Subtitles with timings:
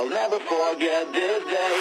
[0.00, 1.80] I'll never forget this day.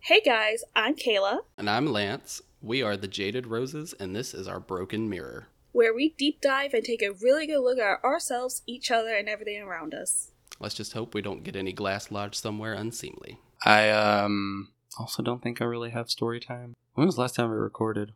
[0.00, 2.42] Hey guys, I'm Kayla, And I'm Lance.
[2.60, 5.46] We are the Jaded Roses, and this is our Broken Mirror.
[5.72, 9.26] where we deep dive and take a really good look at ourselves, each other, and
[9.26, 10.32] everything around us.
[10.60, 13.38] Let's just hope we don't get any glass lodged somewhere unseemly.
[13.64, 14.68] I um
[14.98, 16.74] also don't think I really have story time.
[16.94, 18.12] When was the last time we recorded?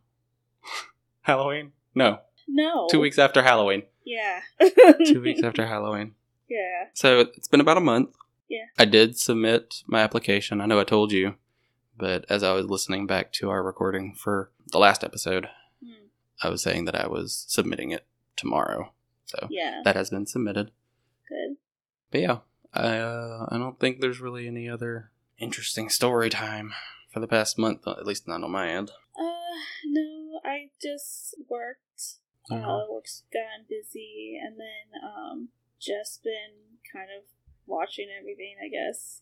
[1.21, 1.71] Halloween?
[1.95, 2.19] No.
[2.47, 2.87] No.
[2.89, 3.83] Two weeks after Halloween.
[4.05, 4.41] Yeah.
[5.05, 6.13] Two weeks after Halloween.
[6.49, 6.85] Yeah.
[6.93, 8.15] So it's been about a month.
[8.47, 8.67] Yeah.
[8.79, 10.61] I did submit my application.
[10.61, 11.35] I know I told you,
[11.97, 15.49] but as I was listening back to our recording for the last episode,
[15.83, 16.05] Hmm.
[16.41, 18.05] I was saying that I was submitting it
[18.37, 18.93] tomorrow.
[19.25, 19.81] So Yeah.
[19.83, 20.71] that has been submitted.
[21.27, 21.57] Good.
[22.11, 22.37] But yeah,
[22.73, 26.73] I uh, I don't think there's really any other interesting story time
[27.11, 28.91] for the past month, at least not on my end.
[29.17, 31.81] Uh, no, I just worked.
[32.49, 32.63] Mhm.
[32.63, 37.23] Uh, work's gotten busy, and then um, just been kind of
[37.65, 39.21] watching everything, I guess.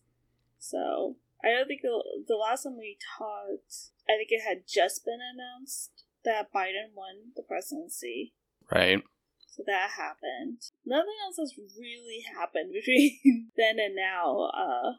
[0.60, 5.06] So I don't think the, the last time we talked, I think it had just
[5.06, 8.34] been announced that Biden won the presidency.
[8.72, 9.02] Right.
[9.48, 10.62] So that happened.
[10.86, 14.50] Nothing else has really happened between then and now.
[14.54, 14.94] Uh,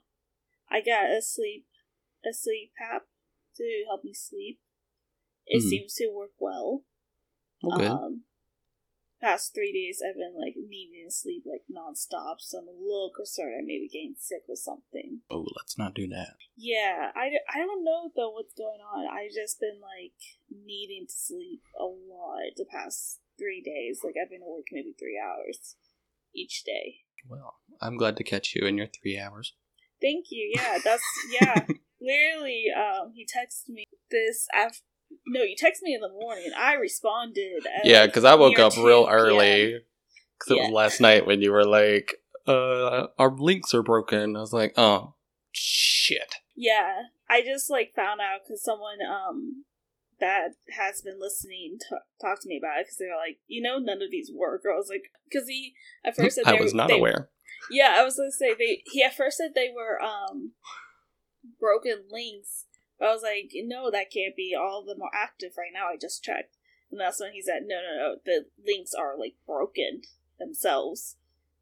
[0.70, 1.66] I got a sleep
[2.24, 3.02] a sleep app
[3.56, 4.60] to help me sleep.
[5.46, 5.68] It Mhm.
[5.68, 6.84] seems to work well.
[7.62, 7.90] Good.
[7.90, 8.24] Um,
[9.20, 13.10] past three days, I've been like needing to sleep like nonstop, so I'm a little
[13.14, 15.22] concerned I may be getting sick with something.
[15.30, 16.36] oh, let's not do that.
[16.56, 19.06] Yeah, I, I don't know though what's going on.
[19.06, 20.14] I've just been like
[20.50, 24.00] needing to sleep a lot the past three days.
[24.02, 25.76] Like I've been awake maybe three hours
[26.34, 27.04] each day.
[27.28, 29.54] Well, I'm glad to catch you in your three hours.
[30.00, 30.52] Thank you.
[30.54, 31.02] Yeah, that's
[31.32, 31.64] yeah.
[32.00, 34.80] Literally, um, he texted me this after.
[35.26, 36.50] No, you texted me in the morning.
[36.58, 37.66] I responded.
[37.66, 39.66] At, Yeah, because I woke up real early.
[39.66, 39.80] PM.
[40.38, 40.62] Because it Yeah.
[40.64, 44.36] was last night when you were like, uh, our links are broken.
[44.36, 45.14] I was like, oh,
[45.52, 46.34] shit.
[46.54, 49.64] Yeah, I just like found out because someone um
[50.20, 53.78] that has been listening t- talked to me about it because they're like, you know,
[53.78, 54.62] none of these work.
[54.64, 57.28] I was like, because he at first said I they, was not they- aware.
[57.70, 58.82] Yeah, I was gonna say they.
[58.92, 60.52] He at first said they were um
[61.58, 62.66] broken links,
[62.98, 64.54] but I was like, no, that can't be.
[64.58, 65.86] All of them are active right now.
[65.92, 66.56] I just checked,
[66.90, 70.02] and that's when he said, no, no, no, the links are like broken
[70.38, 71.16] themselves.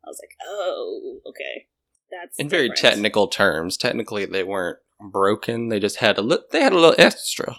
[0.04, 1.68] I was like, oh, okay,
[2.10, 5.68] that's In very technical terms, technically they weren't broken.
[5.68, 7.56] They just had a li- they had a little extra.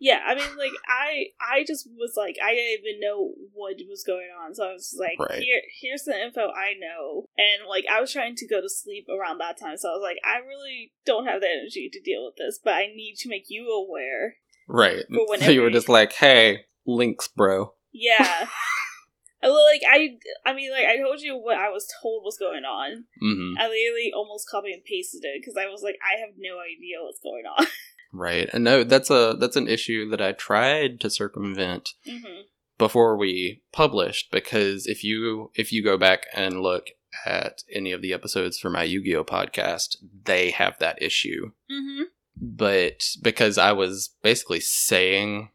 [0.00, 4.04] Yeah, I mean, like I, I just was like, I didn't even know what was
[4.06, 5.42] going on, so I was like, Right.
[5.42, 9.08] here, here's the info I know, and like I was trying to go to sleep
[9.08, 12.24] around that time, so I was like, I really don't have the energy to deal
[12.24, 14.36] with this, but I need to make you aware.
[14.68, 15.04] Right.
[15.40, 17.72] So you were just like, hey, links, bro.
[17.92, 18.48] Yeah.
[19.42, 23.04] like I, I mean, like I told you what I was told was going on.
[23.20, 26.58] hmm I literally almost copy and pasted it because I was like, I have no
[26.60, 27.66] idea what's going on.
[28.12, 28.48] Right.
[28.52, 32.42] And no, that's a that's an issue that I tried to circumvent hmm
[32.78, 36.86] before we published because if you if you go back and look
[37.26, 41.50] at any of the episodes for my Yu-Gi-Oh podcast, they have that issue.
[41.68, 42.02] hmm
[42.36, 45.50] But because I was basically saying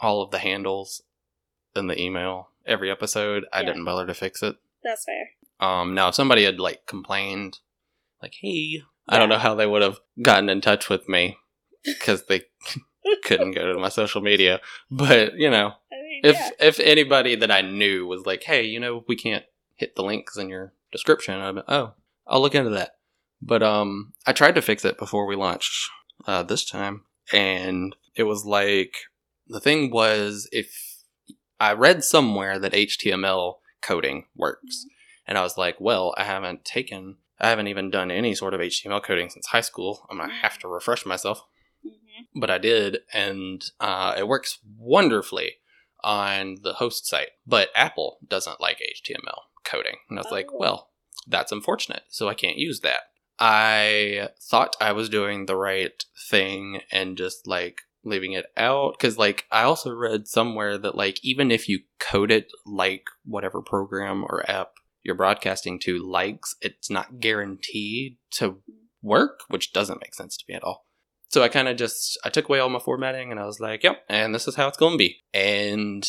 [0.00, 1.02] all of the handles
[1.76, 3.66] in the email every episode, I Yeah.
[3.66, 4.56] didn't bother to fix it.
[4.82, 5.30] That's fair.
[5.60, 7.60] Um now if somebody had like complained
[8.20, 11.38] like, "Hey, I don't know how they would have gotten in touch with me
[11.84, 12.42] because they
[13.24, 14.60] couldn't go to my social media."
[14.90, 16.50] But, you know, I mean, if yeah.
[16.60, 19.44] if anybody that I knew was like, "Hey, you know, we can't
[19.74, 21.94] hit the links in your description," I'd be, "Oh,
[22.26, 22.96] I'll look into that."
[23.42, 25.90] But um, I tried to fix it before we launched
[26.26, 28.96] uh, this time, and it was like
[29.46, 31.02] the thing was if
[31.60, 34.86] I read somewhere that HTML coding works,
[35.26, 38.60] and I was like, "Well, I haven't taken." I haven't even done any sort of
[38.60, 40.06] HTML coding since high school.
[40.10, 41.44] I'm gonna have to refresh myself
[42.34, 45.56] but I did, and uh, it works wonderfully
[46.02, 47.30] on the host site.
[47.46, 50.58] But Apple doesn't like HTML coding, and I was like, Oh.
[50.58, 50.90] well,
[51.26, 52.02] that's unfortunate.
[52.08, 53.00] So I can't use that.
[53.38, 59.18] I thought I was doing the right thing and just like leaving it out because
[59.18, 64.24] like I also read somewhere that like even if you code it like whatever program
[64.24, 64.70] or app
[65.02, 68.62] you're broadcasting to likes, it's not guaranteed to
[69.02, 70.86] work, which doesn't make sense to me at all.
[71.28, 73.82] So I kind of just I took away all my formatting and I was like,
[73.82, 75.22] yep, and this is how it's going to be.
[75.34, 76.08] And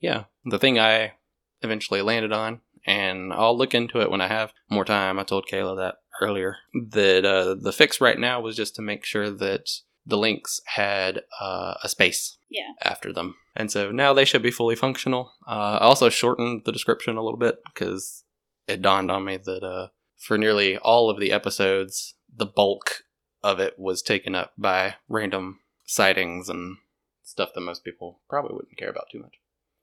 [0.00, 1.14] yeah, the thing I
[1.62, 5.18] eventually landed on, and I'll look into it when I have more time.
[5.18, 6.56] I told Kayla that earlier
[6.90, 9.68] that uh, the fix right now was just to make sure that
[10.06, 12.72] the links had uh, a space Yeah.
[12.82, 13.34] after them.
[13.54, 15.32] And so now they should be fully functional.
[15.46, 18.24] Uh, I also shortened the description a little bit because
[18.66, 23.02] it dawned on me that uh, for nearly all of the episodes, the bulk
[23.42, 26.76] of it was taken up by random sightings and
[27.22, 29.34] stuff that most people probably wouldn't care about too much.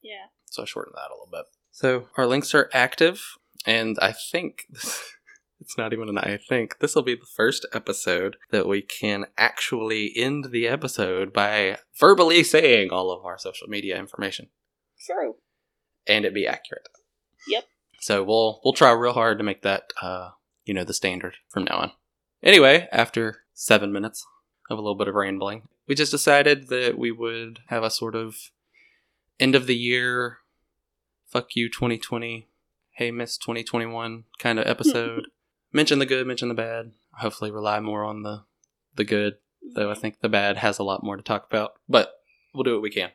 [0.01, 0.27] Yeah.
[0.45, 1.45] So I shortened that a little bit.
[1.71, 3.21] So our links are active,
[3.65, 4.65] and I think
[5.59, 6.79] it's not even an I think.
[6.79, 12.43] This will be the first episode that we can actually end the episode by verbally
[12.43, 14.49] saying all of our social media information
[15.05, 15.35] True.
[16.07, 16.87] and it be accurate.
[17.47, 17.65] Yep.
[17.99, 20.31] So we'll we'll try real hard to make that uh
[20.65, 21.91] you know the standard from now on.
[22.45, 24.25] Anyway, after seven minutes
[24.69, 28.15] of a little bit of rambling, we just decided that we would have a sort
[28.15, 28.51] of
[29.39, 30.37] end of the year
[31.27, 32.47] fuck you 2020
[32.91, 35.27] hey miss 2021 kind of episode
[35.73, 38.43] mention the good mention the bad hopefully rely more on the
[38.95, 39.33] the good
[39.75, 42.13] though i think the bad has a lot more to talk about but
[42.53, 43.09] we'll do what we can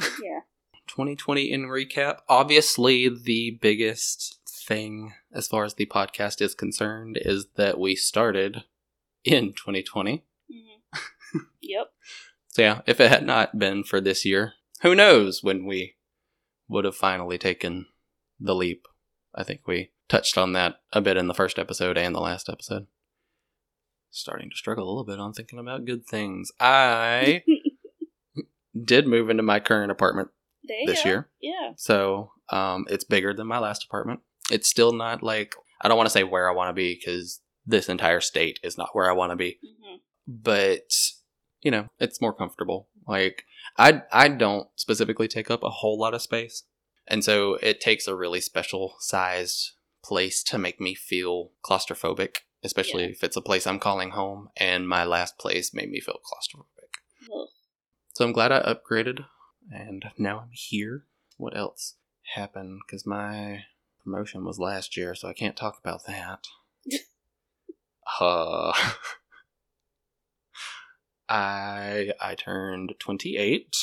[0.00, 0.40] Yeah.
[0.88, 2.18] 2020 in recap.
[2.28, 8.64] Obviously, the biggest thing as far as the podcast is concerned is that we started
[9.24, 10.24] in 2020.
[10.50, 11.86] hmm yep.
[12.48, 14.52] So, yeah, if it had not been for this year,
[14.82, 15.96] who knows when we
[16.68, 17.86] would have finally taken
[18.38, 18.86] the leap.
[19.34, 22.48] I think we touched on that a bit in the first episode and the last
[22.48, 22.86] episode.
[24.10, 26.52] Starting to struggle a little bit on thinking about good things.
[26.60, 27.42] I
[28.84, 30.28] did move into my current apartment
[30.86, 31.08] this go.
[31.08, 31.28] year.
[31.40, 31.72] Yeah.
[31.76, 34.20] So um, it's bigger than my last apartment.
[34.50, 37.40] It's still not like I don't want to say where I want to be because
[37.66, 39.58] this entire state is not where I want to be.
[39.62, 39.96] hmm
[40.26, 40.92] But
[41.62, 42.88] you know, it's more comfortable.
[43.06, 43.44] Like
[43.78, 46.64] I I don't specifically take up a whole lot of space,
[47.06, 49.72] and so it takes a really special sized
[50.04, 53.10] place to make me feel claustrophobic, especially Yeah.
[53.10, 54.50] if it's a place I'm calling home.
[54.58, 56.68] And my last place made me feel claustrophobic.
[58.12, 59.24] So I'm glad I upgraded,
[59.70, 61.06] and now I'm here.
[61.38, 61.96] What else
[62.34, 62.80] happened?
[62.86, 63.64] Because my
[64.04, 66.44] promotion was last year, so I can't talk about that.
[68.20, 68.72] uh,
[71.28, 73.74] I I turned 28.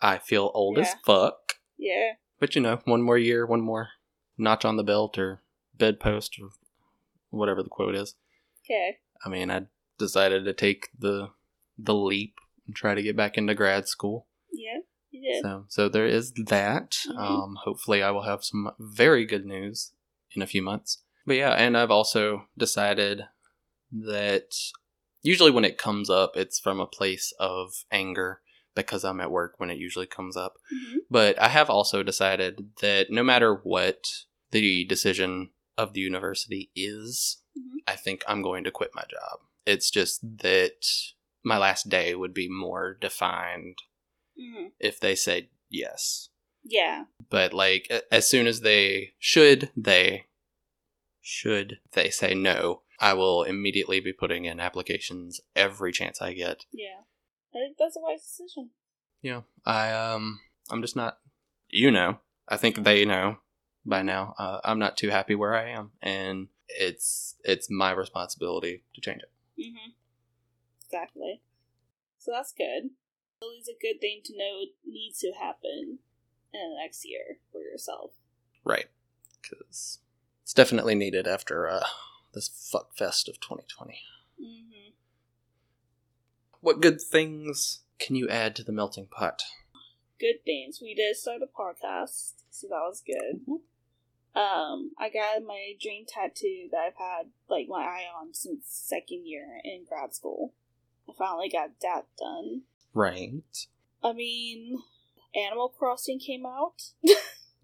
[0.00, 2.14] I feel old as fuck, Yeah.
[2.40, 3.90] but you know, one more year, one more
[4.36, 5.42] notch on the belt or
[5.74, 6.48] bedpost or
[7.30, 8.16] whatever the quote is.
[8.64, 8.98] Okay.
[9.24, 9.66] I mean, I
[9.98, 11.30] decided to take the
[11.78, 12.34] the leap
[12.66, 14.26] and try to get back into grad school.
[15.22, 15.40] Yeah.
[15.42, 16.96] So, so there is that.
[17.08, 17.16] Mhm.
[17.16, 19.92] Um, hopefully, I will have some very good news
[20.34, 21.02] in a few months.
[21.24, 23.22] But yeah, and I've also decided
[23.92, 24.54] that
[25.22, 28.40] usually when it comes up, it's from a place of anger
[28.74, 30.54] because I'm at work when it usually comes up.
[30.70, 34.06] hmm But I have also decided that no matter what
[34.50, 37.78] the decision of the university is, Mhm.
[37.86, 39.40] I think I'm going to quit my job.
[39.66, 40.86] It's just that
[41.44, 43.76] my last day would be more defined
[44.38, 46.28] hmm if they said yes.
[46.64, 47.04] Yeah.
[47.30, 50.26] But like as soon as they should they
[51.20, 56.64] should they say no, I will immediately be putting in applications every chance I get.
[56.72, 57.02] Yeah.
[57.78, 58.70] That's a wise decision.
[59.20, 59.42] Yeah.
[59.64, 60.40] I um
[60.70, 61.18] I'm just not
[61.68, 62.18] you know.
[62.48, 63.38] I think they know
[63.84, 64.34] by now.
[64.38, 69.22] Uh, I'm not too happy where I am and it's it's my responsibility to change
[69.22, 69.30] it.
[69.62, 69.90] hmm
[70.84, 71.40] Exactly.
[72.18, 72.90] So that's good.
[73.42, 75.98] Least a good thing to know needs to happen
[76.54, 78.12] in the next year for yourself.
[78.64, 78.86] Right.
[79.42, 79.98] Cuz
[80.42, 81.86] it's definitely needed after uh
[82.32, 84.00] this fuck fest of 2020.
[84.38, 84.90] hmm
[86.60, 89.42] What good things can you add to the melting pot?
[90.18, 90.80] Good things.
[90.80, 93.40] We did start a podcast, so that was good.
[94.34, 99.26] Um, I got my dream tattoo that I've had like my eye on since second
[99.26, 100.54] year in grad school.
[101.08, 102.62] I finally got that done.
[102.94, 103.66] Right.
[104.02, 104.82] I mean,
[105.34, 106.82] Animal Crossing came out.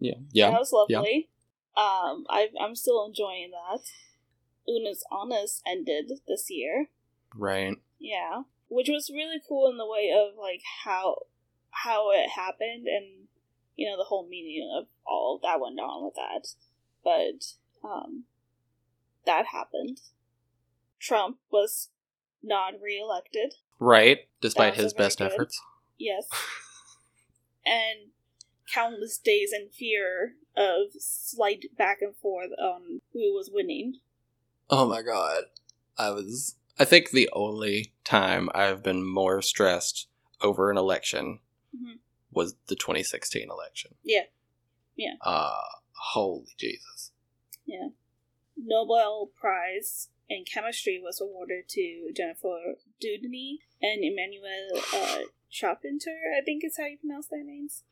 [0.00, 0.14] Yeah.
[0.32, 1.28] Yeah, that was lovely.
[1.76, 3.80] Um, I I'm still enjoying that.
[4.68, 6.86] Una's Honest ended this year.
[7.34, 7.76] Right.
[7.98, 11.16] Yeah, which was really cool in the way of like how
[11.70, 13.26] how it happened and
[13.76, 16.48] you know the whole meaning of all that went on with that.
[17.02, 18.24] But um,
[19.26, 20.00] that happened.
[21.00, 21.90] Trump was
[22.42, 23.54] not reelected.
[23.78, 24.20] Right.
[24.40, 25.32] Despite his best good.
[25.32, 25.60] efforts.
[25.98, 26.28] Yes.
[27.66, 28.10] and
[28.72, 33.94] countless days in fear of slight back and forth on who was winning.
[34.70, 35.44] Oh my god.
[35.96, 40.06] I was I think the only time I've been more stressed
[40.40, 41.40] over an election
[41.74, 41.98] Mhm.
[42.30, 43.94] was the 2016 election.
[44.02, 44.24] Yeah.
[44.96, 45.14] Yeah.
[45.22, 45.60] Uh
[46.12, 47.12] holy Jesus.
[47.66, 47.88] Yeah.
[48.56, 56.64] Nobel Prize in Chemistry was awarded to Jennifer Doudny and Emmanuelle uh, Charpenter, I think
[56.64, 57.84] is how you pronounce their names.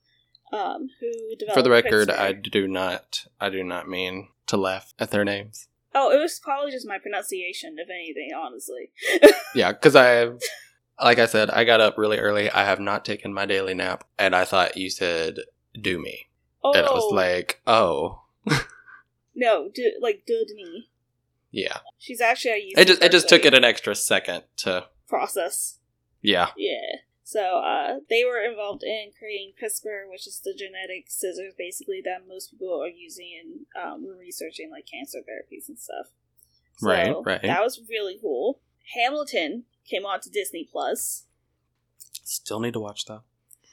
[0.52, 2.08] Um, who developed For the record.
[2.08, 3.26] I do not.
[3.40, 5.68] I do not mean to laugh at their names.
[5.92, 8.90] Oh, it was probably just my pronunciation, if anything, honestly.
[9.54, 10.26] Yeah, because I,
[11.02, 12.50] like I said, I got up really early.
[12.50, 15.36] I have not taken my daily nap, and I thought you said
[15.80, 16.28] "do me,"
[16.62, 18.24] Oh, and I was like, "Oh,
[19.34, 20.90] no, do, like Dudney.
[21.56, 25.78] Yeah." She's actually a It just it just took it an extra second to process.
[26.22, 26.48] yeah.
[26.56, 27.00] Yeah.
[27.24, 32.28] So uh, they were involved in creating CRISPR, which is the genetic scissors, basically that
[32.28, 36.06] most people are using in um, researching like cancer therapies and stuff.
[36.78, 37.42] So Right, right.
[37.42, 38.60] That was really cool.
[38.94, 41.24] Hamilton came on to Disney Plus.
[42.22, 43.22] Still need to watch that.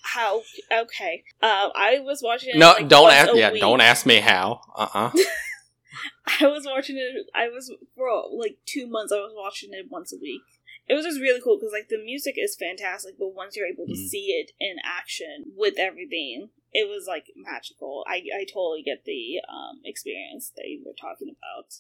[0.02, 0.42] How?
[0.72, 1.24] Okay.
[1.42, 2.58] Um, I was watching it.
[2.58, 3.32] No, like, don't ask.
[3.36, 3.62] Yeah, week.
[3.62, 4.62] don't ask me how.
[4.76, 5.12] Uh uh
[6.42, 7.28] I was watching it.
[7.36, 9.12] I was for like two months.
[9.12, 10.42] I was watching it once a week.
[10.88, 13.86] It was just really cool because like the music is fantastic, but once you're able
[13.86, 14.08] to Mhm.
[14.08, 18.04] see it in action with everything, it was like magical.
[18.08, 21.76] I I totally get the um experience that you were talking about.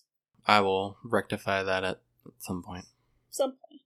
[0.45, 2.01] I will rectify that at
[2.39, 2.85] some point.
[3.29, 3.81] Some point.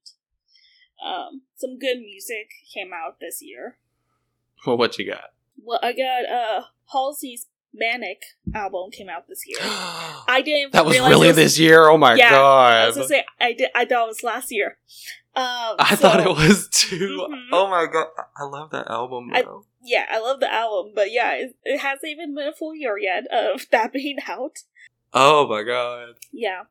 [1.03, 3.77] Um, some good music came out this year.
[4.65, 5.33] Well, what you got?
[5.63, 8.21] Well, I got uh Halsey's Manic
[8.55, 9.57] album came out this year.
[9.61, 10.73] I didn't.
[10.73, 11.87] That was really was- this year.
[11.89, 12.87] Oh my Yeah, I god!
[12.87, 13.69] was gonna say I did.
[13.75, 14.77] I thought it was last year.
[15.35, 17.27] Um, I so- thought it was too.
[17.29, 17.47] Mhm.
[17.51, 18.07] Oh my god!
[18.37, 19.29] I love that album.
[19.33, 19.43] I-
[19.83, 22.97] Yeah, I love the album, but yeah, it, it hasn't even been a full year
[22.97, 24.59] yet of that being out.
[25.13, 26.15] oh my god!
[26.31, 26.63] Yeah,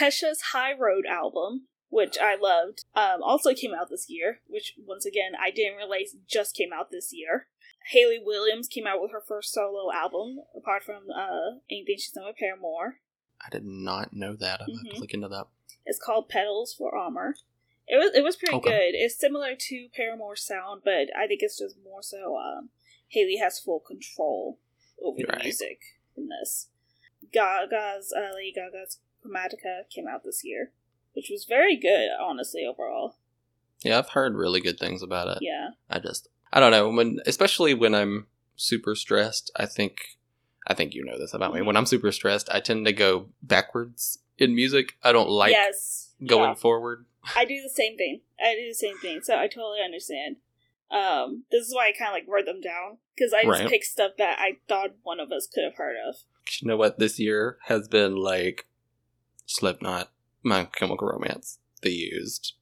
[0.00, 4.40] Kesha's High Road album, which I loved, um, also came out this year.
[4.46, 7.48] Which once again I didn't realize just came out this year.
[7.90, 12.26] Hayley Williams came out with her first solo album, apart from uh, anything she's done
[12.26, 12.96] with Paramore.
[13.44, 14.60] I did not know that.
[14.60, 14.94] I'm gonna have Mhm.
[14.94, 15.46] to look into that.
[15.84, 17.36] It's called Petals for Armor.
[17.86, 18.70] It was it was pretty Okay.
[18.70, 18.94] good.
[18.98, 22.70] It's similar to Paramore's sound, but I think it's just more so um,
[23.08, 24.58] Haley has full control
[25.00, 25.80] over the music
[26.16, 26.70] in this.
[27.32, 30.72] Gaga's uh, Lady Gaga's Chromatica came out this year,
[31.12, 33.16] which was very good, honestly overall.
[33.84, 35.38] Yeah, I've heard really good things about it.
[35.42, 38.26] Yeah, I just I don't know when especially when I'm
[38.56, 40.00] super stressed, I think
[40.66, 41.62] I think you know this about me.
[41.62, 44.96] When I'm super stressed, I tend to go backwards in music.
[45.02, 46.54] I don't like yes, going yeah.
[46.54, 47.06] forward.
[47.34, 48.20] I do the same thing.
[48.40, 50.36] I do the same thing, so I totally understand.
[50.90, 53.68] Um, this is why I kind of like wrote them down because I just Right.
[53.68, 56.16] picked stuff that I thought one of us could have heard of.
[56.60, 58.66] You know what this year has been like
[59.46, 60.12] Slipknot,
[60.44, 61.58] My Chemical Romance.
[61.82, 62.54] They used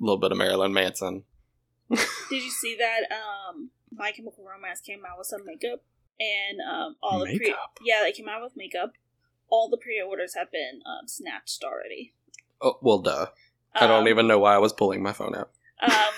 [0.00, 1.24] a little bit of Marilyn Manson.
[1.90, 3.00] Did you see that?
[3.12, 5.82] Um, My Chemical Romance came out with some makeup,
[6.18, 8.92] and um, all the pre yeah, they came out with makeup.
[9.50, 12.14] All the pre-orders have been um, snatched already.
[12.60, 13.26] Oh well duh.
[13.74, 15.50] I don't Um, even know why I was pulling my phone out.
[15.82, 16.14] Um,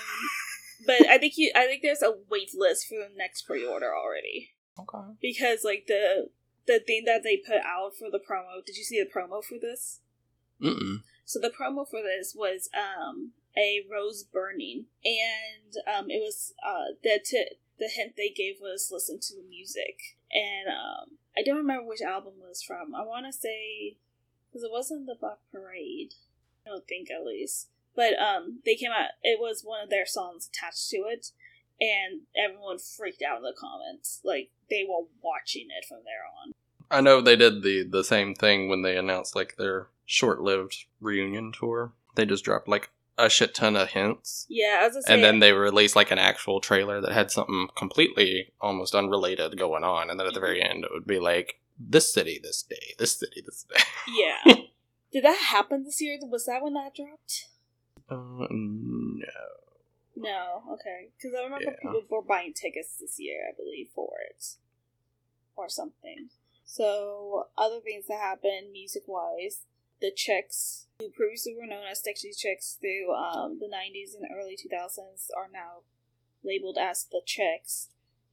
[0.85, 4.51] but I think you, I think there's a wait list for the next pre-order already
[4.79, 5.13] Okay.
[5.21, 6.29] because like the
[6.67, 8.63] the thing that they put out for the promo.
[8.65, 9.99] Did you see the promo for this?
[10.61, 11.01] Mm-mm.
[11.25, 16.93] So the promo for this was um, a rose burning, and um, it was uh,
[17.03, 21.57] the t- the hint they gave was listen to the music, and um, I don't
[21.57, 22.93] remember which album it was from.
[22.95, 23.97] I want to say
[24.49, 26.13] because it wasn't the Black Parade.
[26.65, 29.09] I don't think at least, but um, they came out.
[29.23, 31.31] It was one of their songs attached to it,
[31.81, 34.21] and everyone freaked out in the comments.
[34.23, 36.53] Like they were watching it from there on.
[36.89, 41.51] I know they did the the same thing when they announced like their short-lived reunion
[41.51, 41.91] tour.
[42.15, 45.51] They just dropped like a shit ton of hints, Yeah, I say, and then they
[45.53, 50.27] released like an actual trailer that had something completely almost unrelated going on, and then
[50.27, 53.63] at the very end it would be like this city this day, this city this
[53.63, 53.81] day.
[54.15, 54.55] yeah.
[55.11, 56.17] Did that happen this year?
[56.23, 57.45] Was that when that dropped?
[58.09, 59.25] Uh, no.
[60.15, 61.09] No, okay.
[61.17, 61.91] Because I remember Yeah.
[61.91, 64.43] people were buying tickets this year, I believe, for it.
[65.55, 66.29] Or something.
[66.65, 69.61] So, other things that happened music wise,
[70.01, 74.55] the Chicks, who previously were known as Dixie Chicks through um, the 90s and early
[74.57, 75.81] 2000s, are now
[76.43, 77.89] labeled as the Chicks.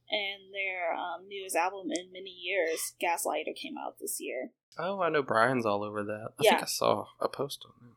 [0.09, 4.51] And their um, newest album in many years, Gaslighter, came out this year.
[4.77, 6.29] Oh, I know Brian's all over that.
[6.37, 6.49] I Yeah.
[6.51, 7.95] think I saw a post on that.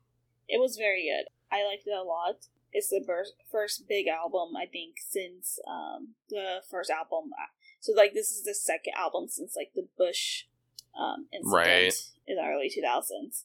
[0.54, 1.28] It was very good.
[1.54, 2.46] I liked it a lot.
[2.72, 7.30] It's the ber- first big album I think since um, the first album.
[7.80, 10.44] So like this is the second album since like the Bush
[10.98, 11.92] um, incident Right.
[12.26, 13.44] in the early two thousands.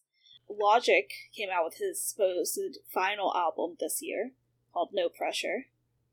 [0.50, 4.32] Logic came out with his supposed final album this year
[4.74, 5.68] called No Pressure,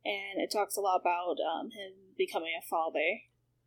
[0.04, 3.20] and it talks a lot about um, him becoming a father,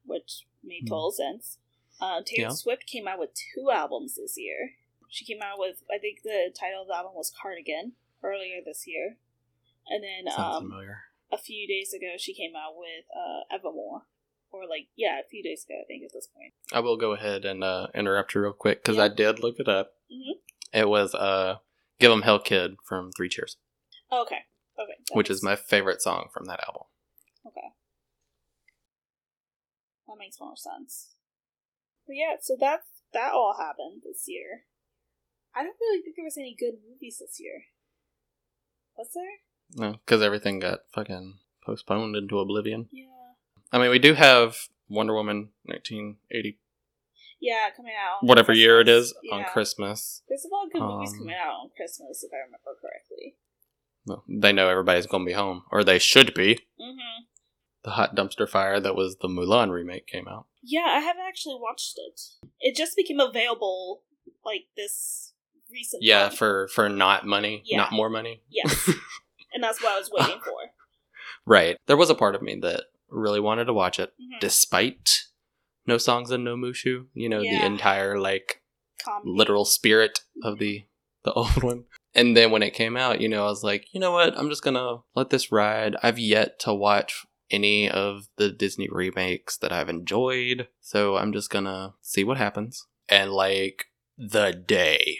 [0.06, 0.90] which made Hmm.
[0.90, 1.58] total sense.
[2.02, 2.54] Uh, Taylor Yeah.
[2.56, 4.72] Swift came out with two albums this year.
[5.10, 7.94] She came out with, I think the title of the album was Cardigan
[8.24, 9.18] earlier this year.
[9.88, 10.74] And then um,
[11.32, 14.04] a few days ago, she came out with uh, Evermore.
[14.52, 16.54] Or, like, yeah, a few days ago, I think, at this point.
[16.72, 19.06] I will go ahead and uh, interrupt you real quick because Yeah.
[19.06, 19.96] I did look it up.
[20.12, 20.34] Mhm.
[20.74, 21.58] It was uh,
[22.00, 23.58] "Give 'Em Hell, Kid" from Three Cheers,
[24.12, 24.40] Okay.
[24.80, 24.94] Okay.
[25.12, 26.84] which is my favorite song from that album.
[27.46, 27.68] Okay.
[30.08, 31.16] That makes more sense.
[32.08, 32.82] But yeah, so that
[33.14, 34.66] that all happened this year.
[35.56, 37.66] I don't really think there was any good movies this year.
[38.98, 39.24] Was there?
[39.76, 42.90] No, because everything got fucking postponed into oblivion.
[42.92, 43.06] Yeah.
[43.72, 46.58] I mean, we do have Wonder Woman 1980,
[47.44, 48.26] Yeah, coming out.
[48.26, 49.24] whatever year it is Christmas.
[49.26, 50.22] is, on Christmas.
[50.30, 53.36] There's a lot of good movies Um, coming out on Christmas, if I remember correctly.
[54.06, 56.56] Well, they know everybody's going to be home, or they should be.
[56.80, 57.24] Mm-hmm.
[57.84, 60.46] The hot dumpster fire that was the Mulan remake came out.
[60.62, 62.22] Yeah, I haven't actually watched it.
[62.62, 64.04] It just became available
[64.46, 65.34] like this
[65.70, 66.02] recent.
[66.02, 67.78] Yeah, for for not money, Yeah.
[67.78, 68.42] not more money.
[68.50, 68.88] yes,
[69.54, 70.56] and that's what I was waiting for.
[71.46, 71.78] Right.
[71.88, 74.40] There was a part of me that really wanted to watch it, Mhm.
[74.40, 75.10] despite
[75.86, 77.06] no songs and no Mushu.
[77.14, 77.60] You know, Yeah.
[77.60, 78.62] the entire like
[79.04, 79.32] Comedy.
[79.38, 80.60] literal spirit of mm-hmm.
[80.64, 80.84] the
[81.24, 81.86] the old one.
[82.14, 84.38] And then when it came out, you know, I was like, you know what?
[84.38, 85.96] I'm just gonna let this ride.
[86.04, 91.50] I've yet to watch any of the Disney remakes that I've enjoyed, so I'm just
[91.50, 92.86] gonna see what happens.
[93.10, 93.86] And like
[94.18, 95.20] the day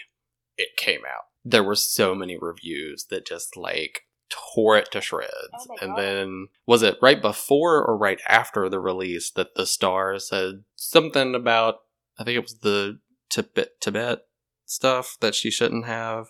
[0.56, 5.30] it came out, there were so many reviews that just like tore it to shreds.
[5.54, 5.98] Oh and God.
[5.98, 11.34] then was it right before or right after the release that the star said something
[11.34, 11.80] about
[12.18, 12.98] I think it was the
[13.30, 14.20] Tibet Tibet
[14.64, 16.28] stuff that she shouldn't have.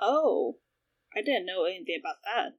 [0.00, 0.56] Oh,
[1.14, 2.52] I didn't know anything about that.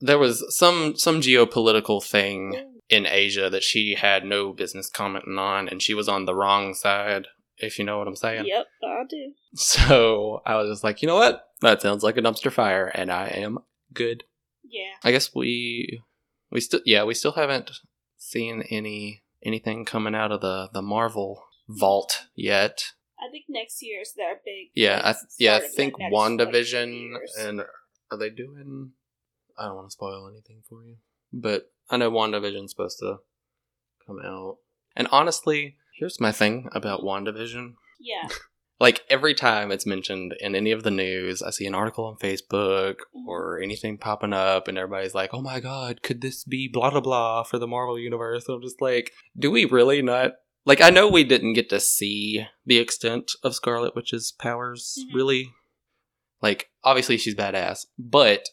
[0.00, 5.68] There was some some geopolitical thing in Asia that she had no business commenting on,
[5.68, 7.28] and she was on the wrong side.
[7.58, 8.46] If you know what I'm saying.
[8.46, 9.32] Yep, I do.
[9.54, 11.44] So I was just like, you know what?
[11.60, 13.58] That sounds like a dumpster fire, and I am
[13.92, 14.24] good.
[14.64, 14.94] Yeah.
[15.02, 16.02] I guess we
[16.50, 17.70] we still yeah we still haven't
[18.16, 22.92] seen any anything coming out of the the Marvel vault yet.
[23.18, 24.70] I think next year is their big.
[24.74, 27.60] Yeah, I th- yeah I start of the think like, WandaVision few and
[28.10, 28.92] are they doing?
[29.58, 30.96] I don't want to spoil anything for you,
[31.32, 33.18] but I know WandaVision's supposed to
[34.06, 34.56] come out.
[34.96, 37.74] And honestly, here's my thing about WandaVision.
[38.00, 38.28] yeah,
[38.82, 42.16] Like every time it's mentioned in any of the news, I see an article on
[42.16, 46.90] Facebook or anything popping up, and everybody's like, "Oh my god, could this be blah
[46.90, 50.32] blah blah for the Marvel universe?" And I'm just like, do we really not?
[50.64, 55.14] Like, I know we didn't get to see the extent of Scarlet Witch's powers, Mhm.
[55.14, 55.50] really.
[56.40, 58.48] Like, obviously she's badass, but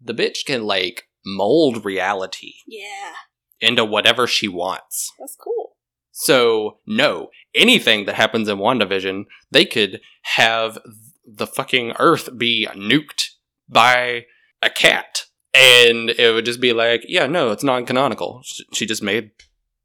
[0.00, 3.14] the bitch can like mold reality yeah,
[3.60, 5.10] into whatever she wants.
[5.18, 5.75] that's cool.
[6.18, 10.78] So, no, anything that happens in WandaVision, they could have
[11.26, 13.32] the fucking Earth be nuked
[13.68, 14.24] by
[14.62, 15.26] a cat.
[15.52, 18.40] And it would just be like, yeah, no, it's non canonical.
[18.72, 19.32] She just made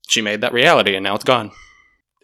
[0.07, 1.51] she made that reality and now it's gone.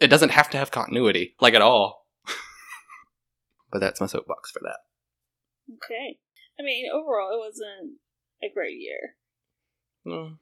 [0.00, 2.06] It doesn't have to have continuity, like at all.
[3.70, 4.78] but that's my soapbox for that.
[5.84, 6.18] Okay.
[6.58, 7.98] I mean, overall, it wasn't
[8.42, 9.16] a great year.
[10.06, 10.38] No,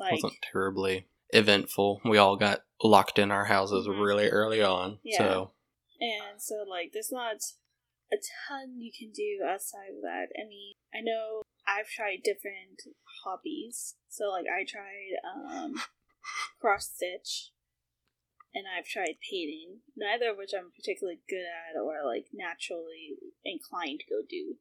[0.00, 2.00] Like, wasn't terribly eventful.
[2.04, 4.04] We all got locked in our houses Mhm.
[4.04, 5.00] really early on.
[5.02, 5.18] Yeah.
[5.18, 5.54] So
[6.00, 7.36] and so like, there's not
[8.12, 8.16] a
[8.48, 10.28] ton you can do outside of that.
[10.36, 12.82] I mean, I know I've tried different
[13.24, 13.96] hobbies.
[14.08, 15.74] So like, I tried um
[16.60, 17.52] cross stitch,
[18.54, 19.80] and I've tried painting.
[19.96, 24.56] Neither of which I'm particularly good at or like naturally inclined to go do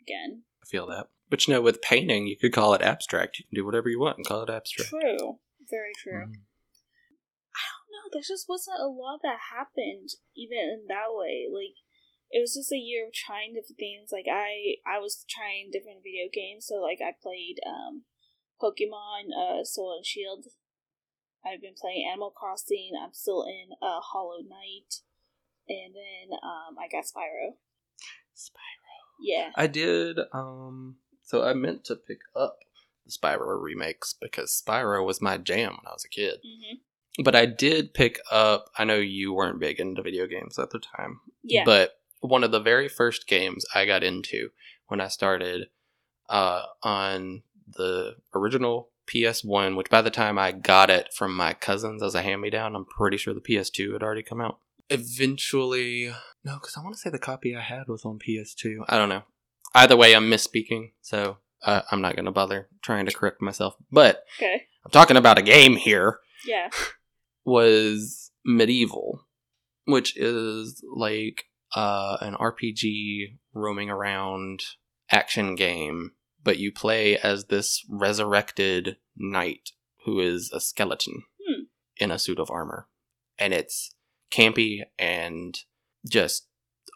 [0.00, 0.44] again.
[0.62, 1.08] I feel that.
[1.30, 3.38] But you know, with painting, you could call it abstract.
[3.38, 4.90] You can do whatever you want and call it abstract.
[4.90, 5.38] True.
[5.70, 6.28] Very true.
[7.54, 8.06] I don't know.
[8.12, 11.46] there just wasn't a lot that happened even in that way.
[11.48, 11.78] Like
[12.30, 14.10] it was just a year of trying different things.
[14.10, 16.66] Like I I was trying different video games.
[16.66, 18.04] So like I played um
[18.60, 20.46] Pokemon uh Sword and Shield.
[21.44, 22.92] I've been playing Animal Crossing.
[22.96, 25.04] I'm still in uh Hollow Knight.
[25.68, 27.56] And then um I got Spyro.
[28.34, 28.84] Spyro.
[29.20, 29.50] Yeah.
[29.54, 30.18] I did.
[30.32, 32.58] Um, so I meant to pick up
[33.04, 36.38] the Spyro remakes because Spyro was my jam when I was a kid.
[36.42, 36.76] hmm
[37.22, 38.66] But I did pick up.
[38.78, 41.20] I know you weren't big into video games at the time.
[41.42, 41.64] Yeah.
[41.64, 44.50] But one of the very first games I got into
[44.88, 45.68] when I started
[46.28, 52.02] uh, on the original PS1, which by the time I got it from my cousins
[52.02, 54.58] as a hand me down, I'm pretty sure the PS2 had already come out.
[54.90, 56.10] Eventually,
[56.44, 58.84] no, because I want to say the copy I had was on PS2.
[58.88, 59.22] I don't know.
[59.74, 63.74] Either way, I'm misspeaking, so uh, I'm not going to bother trying to correct myself.
[63.90, 64.62] But okay.
[64.84, 66.70] I'm talking about a game here Yeah.
[67.44, 69.18] was MediEvil,
[69.86, 74.62] which is like uh, an RPG roaming around
[75.10, 79.70] action game but you play as this resurrected knight
[80.04, 81.62] who is a skeleton Hmm.
[81.96, 82.86] in a suit of armor.
[83.38, 83.94] And it's
[84.30, 85.58] campy and
[86.06, 86.46] just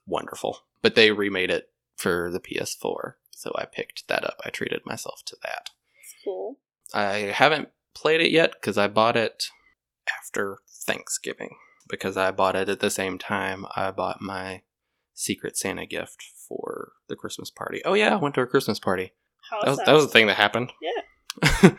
[0.07, 0.59] wonderful.
[0.83, 4.41] But they remade it for the PS4, so I picked that up.
[4.45, 5.71] I treated myself to that.
[6.03, 6.59] It's cool.
[6.93, 9.45] I haven't played it yet because I bought it
[10.19, 11.57] after Thanksgiving.
[11.89, 14.63] Because I bought it at the same time I bought my
[15.15, 17.81] Secret Santa gift for the Christmas party.
[17.85, 19.13] Oh yeah, I went to a Christmas party.
[19.49, 20.73] How That was, that was the thing that happened.
[20.83, 21.53] Yeah.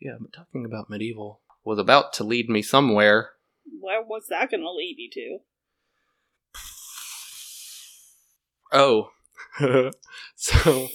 [0.00, 3.32] yeah, but talking about MediEvil was about to lead me somewhere.
[3.78, 5.38] Where was that going to lead you to?
[8.72, 9.10] Oh,
[10.36, 10.88] so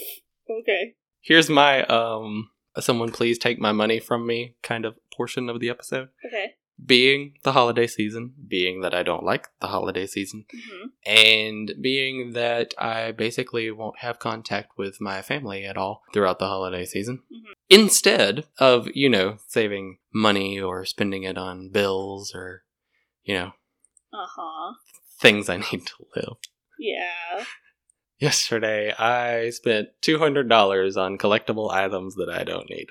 [0.49, 0.95] Okay.
[1.21, 2.49] here's my um.
[2.79, 6.10] Someone please take my money from me kind of portion of the episode.
[6.25, 6.53] Okay.
[6.84, 12.32] being the holiday season, being that I don't like the holiday season, hmm and being
[12.34, 17.21] that I basically won't have contact with my family at all throughout the holiday season.
[17.32, 17.53] Mhm.
[17.69, 22.63] Instead of, you know, saving money or spending it on bills or,
[23.23, 23.51] you know,
[24.13, 24.73] Uh huh.
[25.19, 26.38] things I need to live.
[26.79, 27.45] Yeah.
[28.23, 32.88] Yesterday, I spent $200 on collectible items that I don't need.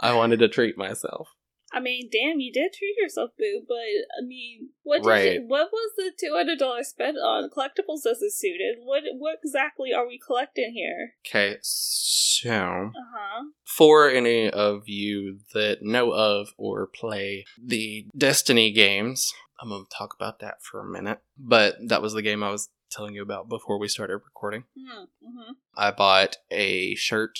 [0.00, 1.28] I wanted to treat myself.
[1.72, 3.62] I mean, damn, you did treat yourself, boo.
[3.66, 5.32] But I mean, what did Right.
[5.34, 8.04] you, what was the two hundred dollars spent on collectibles?
[8.04, 8.76] Doesn't suited.
[8.84, 11.14] What what exactly are we collecting here?
[11.26, 12.50] Okay, so.
[12.54, 13.44] Uh huh.
[13.66, 19.96] for any of you that know of or play the Destiny games, I'm going to
[19.96, 21.18] talk about that for a minute.
[21.36, 24.64] But that was the game I was telling you about before we started recording.
[24.78, 25.52] Mm-hmm.
[25.76, 27.38] I bought a shirt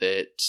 [0.00, 0.42] that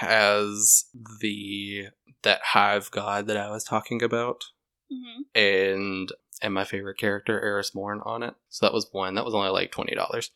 [0.00, 0.84] has
[1.20, 1.86] the
[2.22, 4.44] that hive god that I was talking about
[4.90, 5.38] Mm-hmm.
[5.38, 8.32] and and my favorite character Eris Morn on it.
[8.48, 9.16] So that was one.
[9.16, 10.30] That was only like $20.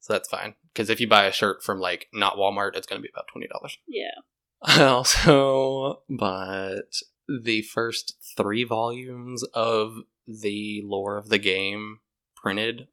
[0.00, 3.00] So that's fine cuz if you buy a shirt from like not Walmart, it's going
[3.00, 3.76] to be about $20.
[3.88, 4.10] Yeah.
[4.62, 12.00] I also bought the first three volumes of the lore of the game
[12.46, 12.86] printed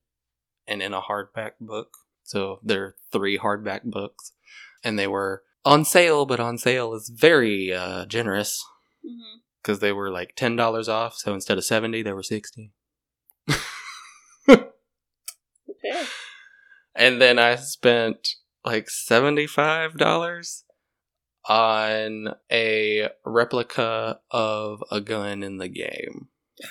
[0.67, 1.89] and in a hardback book.
[2.23, 4.31] So they're three hardback books,
[4.83, 8.63] and they were on sale, but on sale is very uh, generous
[9.05, 9.39] Mm-hmm.
[9.61, 11.15] because they were like ten dollars off.
[11.17, 12.71] So instead of seventy, they were sixty.
[14.49, 16.03] Okay.
[16.95, 20.63] And then I spent like $75
[21.49, 26.27] on a replica of a gun in the game.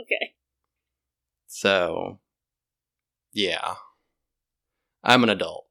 [0.00, 0.34] Okay.
[1.58, 2.20] So,
[3.32, 3.74] yeah.
[5.02, 5.66] I'm an adult.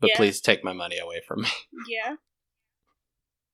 [0.00, 0.16] But Yeah.
[0.16, 1.48] please take my money away from me.
[1.88, 2.16] Yeah.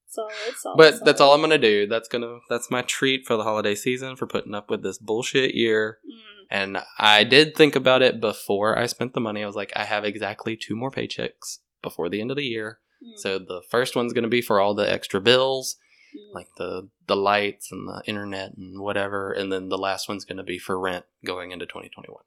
[0.07, 0.33] Solid.
[0.57, 0.77] Solid.
[0.77, 1.89] But that's all I'm going to do.
[1.89, 5.57] That's to that's my treat for the holiday season for putting up with this bullshit
[5.57, 5.99] year.
[6.09, 6.45] Mm.
[6.51, 9.43] And I did think about it before I spent the money.
[9.43, 12.79] I was like, I have exactly two more paychecks before the end of the year.
[13.03, 13.19] Mm.
[13.19, 15.75] So the first one's going to be for all the extra bills.
[16.15, 16.35] Mm.
[16.35, 20.37] like the the lights and the internet and whatever, and then the last one's going
[20.39, 22.23] to be for rent going into 2021.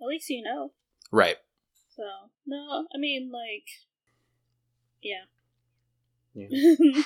[0.00, 0.72] At least you know.
[1.10, 1.36] Right.
[1.96, 2.02] So
[2.46, 3.66] no, I mean like,
[5.02, 5.24] yeah.
[6.34, 6.46] Yeah.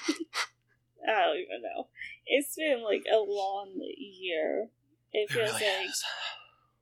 [1.09, 1.89] I don't even know.
[2.27, 4.69] It's been like a long year.
[5.13, 5.89] It It feels really like.
[5.89, 6.05] is.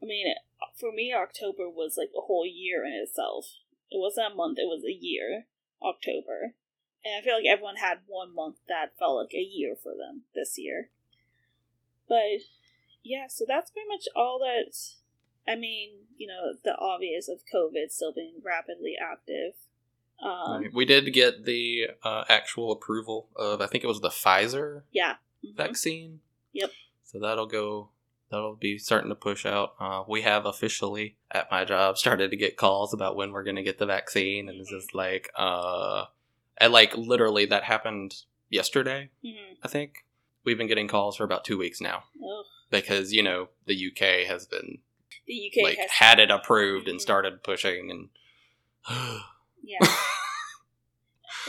[0.03, 0.35] I mean,
[0.79, 3.47] for me, October was like a whole year in itself.
[3.91, 5.47] It wasn't a month; it was a year.
[5.83, 6.55] October,
[7.05, 10.23] and I feel like everyone had one month that felt like a year for them
[10.35, 10.91] this year.
[12.09, 12.41] But
[13.03, 14.75] yeah, so that's pretty much all that.
[15.47, 19.55] I mean, you know, the obvious of COVID still being rapidly active.
[20.23, 24.83] Um, We did get the uh, actual approval of, I think it was the Pfizer
[24.93, 25.17] Yeah.
[25.45, 25.57] Mhm.
[25.57, 26.21] vaccine.
[26.53, 26.71] Yep.
[27.03, 27.91] So that'll go.
[28.31, 29.75] That'll be starting to push out.
[29.79, 33.57] Uh, we have officially at my job started to get calls about when we're going
[33.57, 34.79] to get the vaccine, and it's Mhm.
[34.81, 36.07] just like, uh,
[36.59, 38.15] and like literally that happened
[38.51, 39.11] yesterday.
[39.25, 39.57] Mhm.
[39.63, 40.05] I think
[40.45, 42.45] we've been getting calls for about two weeks now Ugh.
[42.71, 44.79] because you know the UK has been
[45.27, 47.03] The UK like has had it approved and Mhm.
[47.03, 48.11] started pushing and.
[49.63, 49.79] yeah.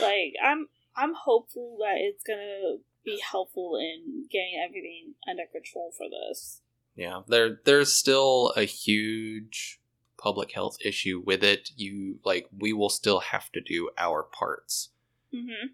[0.00, 6.06] like I'm I'm hopeful that it's gonna be helpful in getting everything under control for
[6.08, 6.62] this.
[6.94, 9.80] Yeah, there there's still a huge
[10.16, 11.70] public health issue with it.
[11.76, 14.90] You like we will still have to do our parts
[15.34, 15.68] Mm-hmm.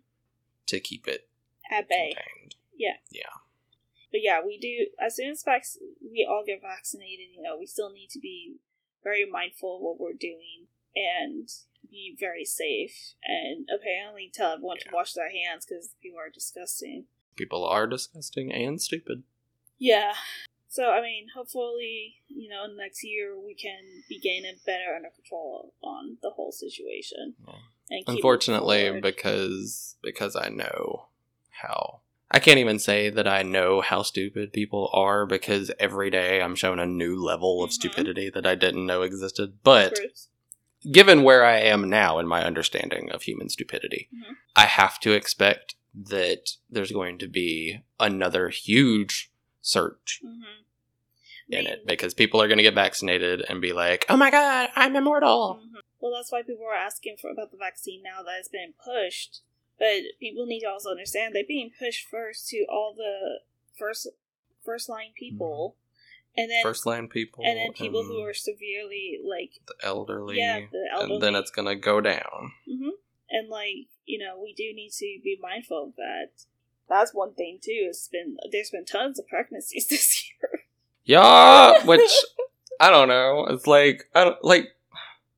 [0.67, 1.29] to keep it
[1.71, 2.15] At bay.
[2.17, 2.55] contained.
[2.77, 2.97] Yeah.
[3.11, 3.31] Yeah.
[4.11, 5.65] But yeah, we do as soon as vac-
[6.03, 8.57] we all get vaccinated, you know, we still need to be
[9.03, 11.49] very mindful of what we're doing and
[11.91, 17.05] be very safe and apparently tell everyone to wash their hands because people are disgusting.
[17.37, 19.23] People are disgusting and stupid.
[19.79, 20.13] Yeah.
[20.69, 25.75] So I mean, hopefully, you know, next year we can begin a better under control
[25.83, 27.35] on the whole situation.
[27.47, 27.55] Yeah.
[28.07, 31.07] Unfortunately, because because I know
[31.51, 36.41] how I can't even say that I know how stupid people are because every day
[36.41, 37.75] I'm shown a new level of Mhm.
[37.75, 39.59] stupidity that I didn't know existed.
[39.63, 39.99] But
[40.91, 44.37] given where I am now in my understanding of human stupidity, Mhm.
[44.57, 50.65] I have to expect that there's going to be another huge surge Mhm.
[51.49, 54.71] In it because people are going to get vaccinated and be like, "Oh my god,
[54.77, 55.81] I'm immortal." Mhm.
[56.01, 59.41] Well, that's why people are asking for about the vaccine now that it's been pushed.
[59.79, 63.41] But people need to also understand they're being pushed first to all the
[63.79, 64.09] first
[64.65, 65.77] first line people,
[66.37, 66.69] and then Mm-hmm.
[66.69, 71.15] First line people, and then people who are severely like the elderly, yeah, the elderly.
[71.15, 72.53] and then it's going to go down.
[72.67, 72.91] hmm
[73.31, 76.31] And like you know, we do need to be mindful of that.
[76.89, 77.87] That's one thing too.
[77.89, 80.63] It's been there's been tons of pregnancies this year.
[81.05, 82.11] Yeah, which
[82.81, 83.47] I don't know.
[83.51, 84.69] It's like I don't like.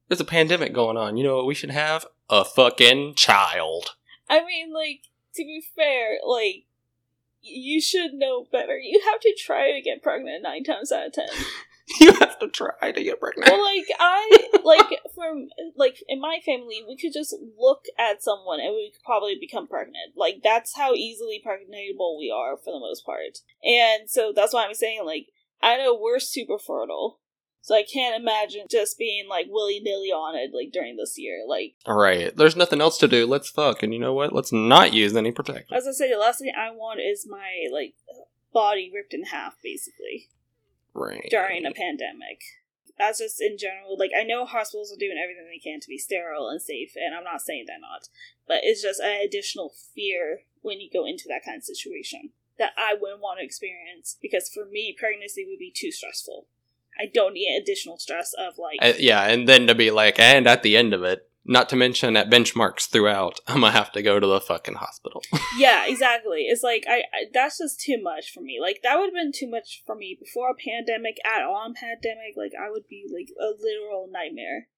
[0.09, 1.17] There's a pandemic going on.
[1.17, 2.07] You know what we should have?
[2.31, 3.97] A fucking child.
[4.29, 5.03] I mean, like
[5.35, 6.65] to be fair, like
[7.43, 8.79] you should know better.
[8.79, 11.29] You have to try to get pregnant nine times out of ten.
[12.01, 13.51] You have to try to get pregnant.
[13.53, 18.59] well, like I like from like in my family, we could just look at someone
[18.61, 20.17] and we could probably become pregnant.
[20.17, 23.41] Like that's how easily pregnatable we are for the most part.
[23.63, 25.27] And so that's why I'm saying like
[25.63, 27.21] I know we're super fertile.
[27.65, 31.45] So I can't imagine just being like willy nilly on it like during this year.
[31.49, 32.37] Like All right.
[32.37, 33.27] There's nothing else to do.
[33.27, 33.83] Let's fuck.
[33.83, 34.35] And you know what?
[34.35, 35.75] Let's not use any protector.
[35.75, 37.95] as I say, the last thing I want is my like
[38.53, 40.29] body ripped in half, basically.
[40.93, 41.27] Right.
[41.31, 42.43] during a pandemic.
[42.99, 43.99] That's just in general.
[43.99, 47.15] Like I know hospitals are doing everything they can to be sterile and safe, and
[47.15, 48.09] I'm not saying they're not,
[48.47, 52.73] but it's just an additional fear when you go into that kind of situation that
[52.77, 56.47] I wouldn't want to experience because for me, pregnancy would be too stressful.
[56.99, 60.47] I don't need additional stress of like Uh, yeah, and then to be like, and
[60.47, 64.03] at the end of it, not to mention at benchmarks throughout, I'm gonna have to
[64.03, 65.23] go to the fucking hospital.
[65.59, 66.43] yeah, exactly.
[66.43, 68.59] It's like I, I that's just too much for me.
[68.61, 71.17] Like that would have been too much for me before a pandemic.
[71.25, 74.69] Add on pandemic, like I would be like a literal nightmare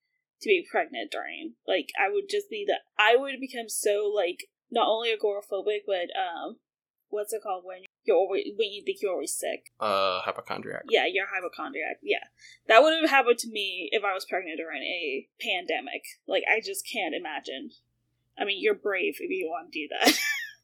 [0.43, 1.55] to be pregnant during.
[1.67, 6.09] Like I would just be the I would become so like not only agoraphobic, but
[6.19, 6.57] um,
[7.17, 9.73] what's it called when you're always when you think you're always sick?
[9.81, 10.85] Uh, hypochondriac.
[10.89, 11.99] Yeah, you're a hypochondriac.
[12.03, 12.25] Yeah,
[12.69, 16.05] that would have happened to me if I was pregnant during a pandemic.
[16.29, 17.71] Like I just can't imagine.
[18.39, 20.13] I mean, you're brave if you want to do that.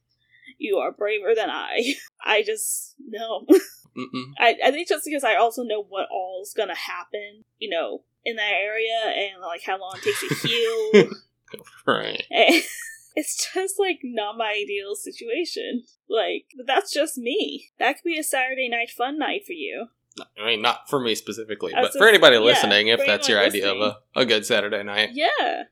[0.59, 1.95] you are braver than I.
[2.25, 3.47] I just no.
[4.39, 8.37] I I think just because I also know what all's gonna happen, you know, in
[8.37, 11.11] that area and like how long it takes to heal.
[11.87, 12.23] Right.
[12.31, 12.63] and
[13.15, 15.85] it's just like not my ideal situation.
[16.09, 17.71] Like, but that's just me.
[17.79, 19.89] That could be a Saturday night fun night for you.
[20.39, 23.29] I mean, not for me specifically, As but a- for anybody yeah, listening, if that's
[23.29, 25.11] anyone your idea of a, a good Saturday night.
[25.13, 25.65] Yeah.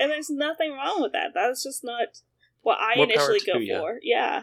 [0.00, 1.30] And there's nothing wrong with that.
[1.34, 2.20] That's just not
[2.62, 3.78] what I More initially go you.
[3.78, 3.98] for.
[4.02, 4.42] Yeah.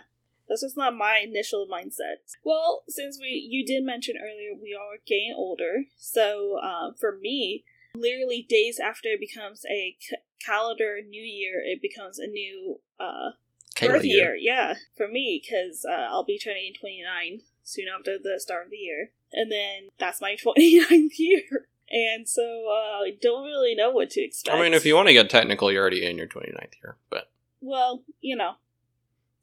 [0.49, 2.35] That's just not my initial mindset.
[2.43, 7.63] Well, since we you did mention earlier we are getting older, so um, for me,
[7.95, 13.31] literally days after it becomes a c- calendar new year, it becomes a new uh,
[13.79, 14.35] birth year.
[14.35, 14.35] year.
[14.35, 18.77] Yeah, for me because uh, I'll be turning 29 soon after the start of the
[18.77, 21.67] year, and then that's my 29th year.
[21.89, 24.57] And so uh, I don't really know what to expect.
[24.57, 27.29] I mean, if you want to get technical, you're already in your 29th year, but
[27.61, 28.53] Well, you know.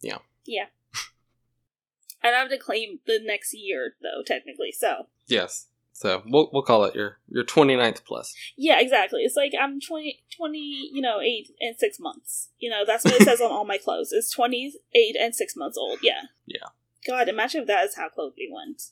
[0.00, 0.18] Yeah.
[0.44, 0.66] Yeah.
[2.22, 4.72] I'd have to claim the next year, though, technically.
[4.72, 5.66] So, yes.
[5.92, 8.34] So we'll we'll call it your your 29th plus.
[8.56, 9.22] yeah, exactly.
[9.22, 10.58] It's like I'm 20, 20
[10.92, 12.48] you know, 8 and 6 months.
[12.58, 14.10] You know, that's what it says on all my clothes.
[14.12, 15.98] It's 28 and 6 months old.
[16.02, 16.22] Yeah.
[16.46, 16.68] Yeah.
[17.06, 18.82] God, imagine if that is how clothing went.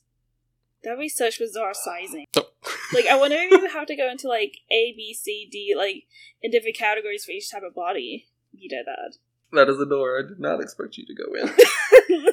[0.83, 2.27] That'd be such bizarre sizing.
[2.35, 2.47] So,
[2.95, 6.05] Like, I wonder if you have to go into, like, A, B, C, D, like,
[6.43, 8.29] in different categories for each type of body.
[8.53, 9.17] You did that.
[9.53, 11.49] that is a door I did not expect you to go in.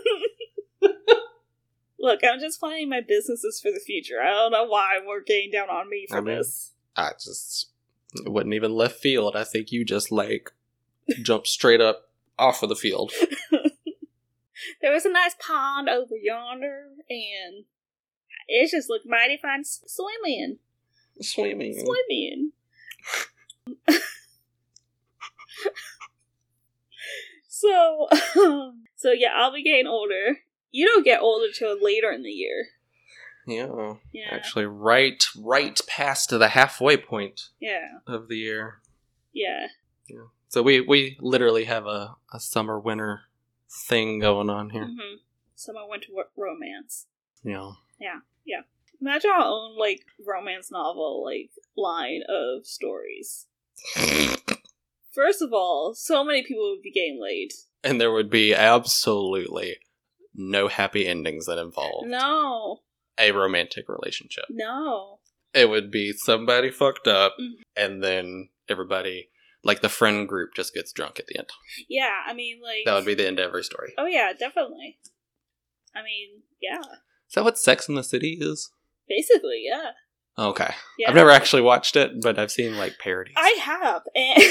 [1.99, 4.21] Look, I'm just planning my businesses for the future.
[4.21, 6.73] I don't know why we're getting down on me for I mean- this.
[6.95, 7.71] I just
[8.13, 9.35] it wasn't even left field.
[9.35, 10.51] I think you just like
[11.21, 13.11] jumped straight up off of the field.
[14.81, 17.65] There was a nice pond over yonder, and
[18.47, 20.57] it just looked mighty fun s- swimming.
[21.21, 21.83] Swimming.
[21.85, 22.51] Swimming.
[27.47, 28.07] so,
[28.95, 30.37] so yeah, I'll be getting older.
[30.71, 32.67] You don't get older till later in the year.
[33.47, 33.93] Yeah.
[34.11, 38.81] Yeah, Actually right right past the halfway point yeah, of the year.
[39.33, 39.67] yeah.
[40.09, 40.25] Yeah.
[40.49, 43.21] So we we literally have a, a summer winter
[43.69, 44.85] thing going on here.
[44.85, 45.15] hmm
[45.55, 47.07] Summer winter wo- romance.
[47.43, 47.71] Yeah.
[47.99, 48.19] Yeah.
[48.45, 48.61] Yeah.
[49.01, 53.47] Imagine our own like romance novel like line of stories.
[55.13, 57.51] First of all, so many people would be getting laid.
[57.83, 59.77] and there would be absolutely
[60.37, 62.81] no happy endings that involved No,
[63.17, 64.45] a romantic relationship.
[64.49, 65.19] no.
[65.53, 67.53] It would be somebody fucked up, Mhm.
[67.75, 69.29] and then everybody,
[69.63, 71.49] like the friend group, just gets drunk at the end.
[71.89, 73.93] Yeah, I mean, like That would be the end of every story.
[73.97, 74.99] Oh yeah, definitely.
[75.95, 76.79] I mean, yeah,
[77.27, 78.69] Is that what Sex in the City is?
[79.09, 79.91] basically, yeah.
[80.37, 80.69] Okay.
[80.99, 81.09] Yeah.
[81.09, 83.33] I've never actually watched it, but I've seen like parodies.
[83.37, 84.43] I have, and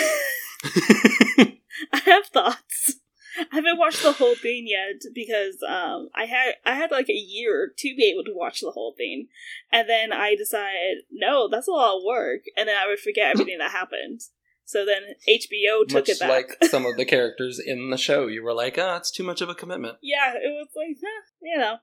[1.92, 2.96] I have thoughts.
[3.52, 7.12] I haven't watched the whole thing yet because um I had I had like a
[7.12, 9.28] year to be able to watch the whole thing,
[9.72, 13.32] and then I decided no, that's a lot of work, and then I would forget
[13.32, 14.20] everything that happened.
[14.64, 16.28] So then HBO took Much it back.
[16.28, 19.40] like some of the characters in the show, you were like, "Ah, it's too much
[19.40, 21.76] of a commitment." yeah, it was like, eh, you know,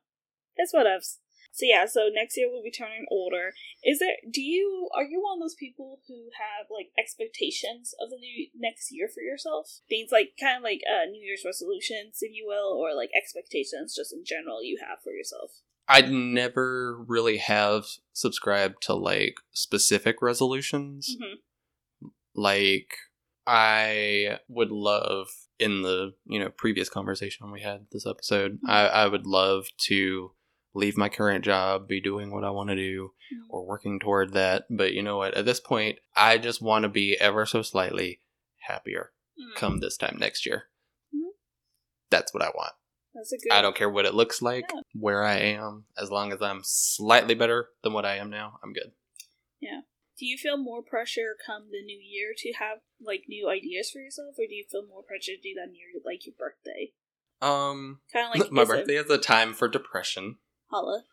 [0.58, 1.18] it's whatevs.
[1.54, 3.54] So yeah, so next year we'll be turning older.
[3.84, 4.18] Is there?
[4.30, 8.50] Do you are you one of those people who have like expectations of the new
[8.56, 9.70] next year for yourself?
[9.88, 13.96] Things like kind of like uh, New Year's resolutions, if you will, or like expectations
[13.96, 15.52] just in general you have for yourself.
[15.88, 21.16] I'd never really have subscribed to like specific resolutions.
[21.20, 21.36] hmm
[22.34, 22.96] Like
[23.46, 25.28] I would love
[25.60, 30.32] in the, you know, previous conversation we had this episode, I, I would love to
[30.74, 33.12] leave my current job, be doing what I want to do
[33.50, 34.66] or working toward that.
[34.70, 35.36] But you know what?
[35.36, 38.20] At this point, I just want to be ever so slightly
[38.68, 39.56] happier Mm.
[39.56, 40.70] come this time next year.
[41.14, 41.32] Mhm.
[42.12, 42.74] That's what I want.
[43.16, 43.52] That's a good.
[43.52, 44.82] I don't care what it looks like, Yeah.
[44.94, 48.74] where I am, as long as I'm slightly better than what I am now, I'm
[48.74, 48.94] good.
[49.60, 49.82] Yeah.
[50.18, 54.00] Do you feel more pressure come the new year to have like new ideas for
[54.00, 56.94] yourself, or do you feel more pressure to do that near like your birthday?
[57.42, 60.38] Um, Kind of like my birthday is a time for depression,
[60.74, 61.04] Holla.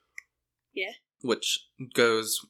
[0.73, 0.93] Yeah.
[1.23, 2.41] Which goes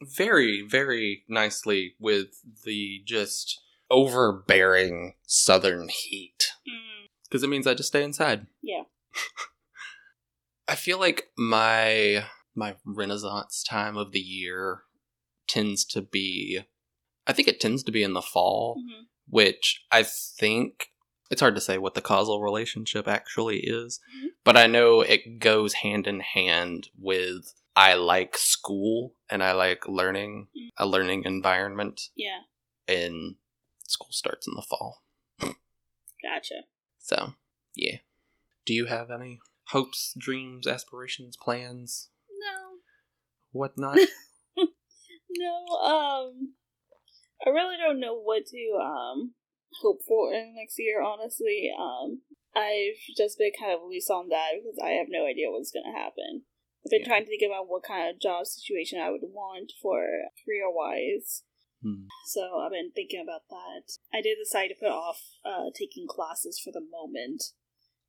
[0.00, 2.28] very, very nicely with
[2.64, 6.52] the just overbearing southern heat.
[6.68, 8.46] Mm, Because it means I just stay inside.
[8.62, 8.84] Yeah.
[10.68, 14.82] I feel like my my renaissance time of the year
[15.48, 16.60] tends to be
[17.26, 19.06] I think it tends to be in the fall, mhm.
[19.28, 20.89] which I think
[21.30, 24.30] it's hard to say what the causal relationship actually is, Mhm.
[24.44, 29.86] but I know it goes hand in hand with I like school and I like
[29.88, 30.70] learning, Mhm.
[30.76, 32.42] a learning environment, Yeah,
[32.88, 33.36] and
[33.86, 35.04] school starts in the fall.
[36.22, 36.64] gotcha.
[36.98, 37.34] So,
[37.74, 37.98] yeah.
[38.64, 42.78] Do you have any hopes, dreams, aspirations, plans, No,
[43.52, 43.98] whatnot?
[45.30, 45.66] no.
[45.76, 46.54] Um,
[47.46, 49.34] I really don't know what to um
[49.82, 51.02] hope for in the next year.
[51.02, 52.22] Honestly, um,
[52.54, 55.96] I've just been kind of loose on that because I have no idea what's gonna
[55.96, 56.44] happen.
[56.84, 57.06] I've been Yeah.
[57.06, 61.44] trying to think about what kind of job situation I would want for career wise.
[61.82, 62.06] Hmm.
[62.26, 63.98] So I've been thinking about that.
[64.12, 67.42] I did decide to put off uh, taking classes for the moment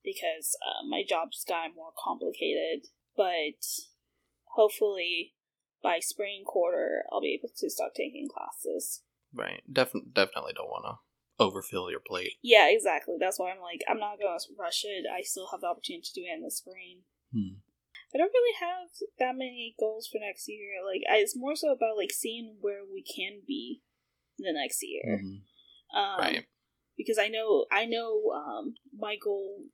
[0.04, 2.88] because uh, my job's gotten more complicated.
[3.16, 3.62] But
[4.56, 5.36] hopefully
[5.84, 9.04] by spring quarter, I'll be able to start taking classes.
[9.34, 9.62] Right.
[9.72, 10.96] Def- definitely don't want to
[11.40, 12.34] overfill your plate.
[12.42, 13.16] Yeah, exactly.
[13.20, 15.06] That's why I'm like, I'm not going to rush it.
[15.12, 17.02] I still have the opportunity to do it in the spring.
[17.34, 17.62] Hmm.
[18.14, 18.90] I don't really have
[19.20, 20.84] that many goals for next year.
[20.86, 23.82] Like, I, it's more so about like seeing where we can be
[24.38, 25.22] the next year.
[25.24, 25.42] Mhm.
[25.98, 26.46] Um, Right.
[26.98, 29.66] because I know I know um my goal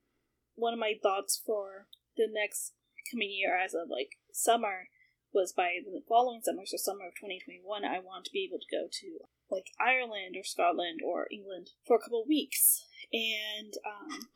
[0.55, 2.73] one of my thoughts for the next
[3.11, 4.89] coming year as of like summer
[5.33, 8.45] was by the following summer, so summer of twenty twenty one, I want to be
[8.47, 12.85] able to go to like Ireland or Scotland or England for a couple weeks.
[13.13, 14.27] And um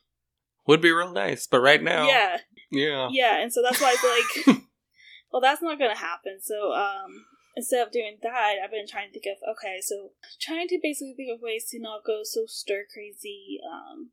[0.68, 2.38] Would be real nice, but right now, yeah.
[2.72, 3.10] yeah.
[3.12, 4.58] Yeah, and so that's why it's like
[5.32, 6.40] well that's not gonna happen.
[6.42, 10.68] So um instead of doing that, I've been trying to think of okay, so trying
[10.70, 14.12] to basically think of ways to not go so stir crazy, um,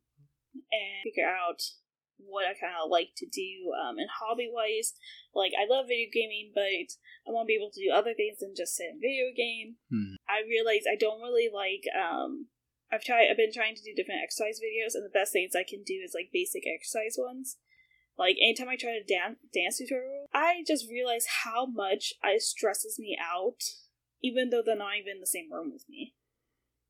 [0.71, 1.61] and figure out
[2.25, 4.93] what I kind of like to do, um, and hobby wise.
[5.33, 6.95] Like I love video gaming, but
[7.27, 9.79] I want to be able to do other things than just sit in video game.
[9.89, 10.19] Hmm.
[10.27, 12.47] I realize I don't really like um.
[12.91, 13.29] I've tried.
[13.29, 16.01] I've been trying to do different exercise videos, and the best things I can do
[16.03, 17.57] is like basic exercise ones.
[18.17, 22.99] Like anytime I try to dance dance tutorial, I just realize how much it stresses
[22.99, 23.63] me out,
[24.21, 26.15] even though they're not even in the same room with me.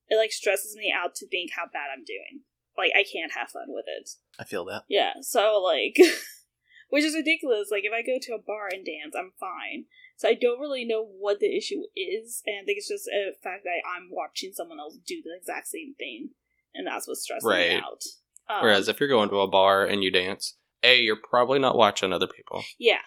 [0.09, 2.41] It like stresses me out to think how bad I'm doing.
[2.79, 4.09] Like I can't have fun with it.
[4.39, 4.83] I feel that.
[4.87, 5.97] Yeah, so like,
[6.89, 7.67] which is ridiculous.
[7.69, 9.85] Like if I go to a bar and dance, I'm fine.
[10.15, 13.31] So I don't really know what the issue is, and I think it's just a
[13.43, 16.29] fact that I'm watching someone else do the exact same thing,
[16.73, 18.03] and that's what's stressing me out.
[18.49, 21.77] Um, Whereas if you're going to a bar and you dance, A, you're probably not
[21.77, 22.63] watching other people.
[22.79, 22.99] yeah,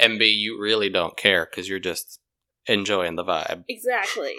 [0.00, 2.20] and B, you really don't care because you're just
[2.66, 3.64] enjoying the vibe.
[3.68, 4.34] Exactly.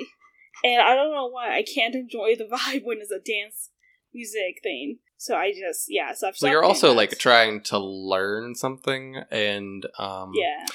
[0.63, 3.69] And I don't know why I can't enjoy the vibe when it's a dance
[4.13, 4.99] music thing.
[5.17, 6.13] So I just yeah.
[6.13, 6.93] So I've So you're also that.
[6.95, 10.65] like trying to learn something, and um, yeah.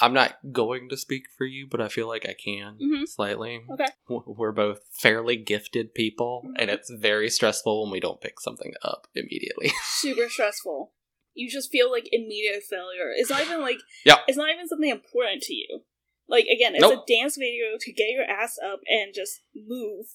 [0.00, 3.08] I'm not going to speak for you, but I feel like I can Mhm.
[3.08, 3.62] slightly.
[3.68, 3.86] Okay.
[4.08, 6.74] We're both fairly gifted people, and Mhm.
[6.74, 9.72] it's very stressful when we don't pick something up immediately.
[9.84, 10.92] Super stressful.
[11.34, 13.12] You just feel like immediate failure.
[13.16, 14.18] It's not even like Yeah.
[14.28, 15.82] It's not even something important to you.
[16.28, 17.04] Like again, it's Nope.
[17.08, 20.06] a dance video to get your ass up and just move.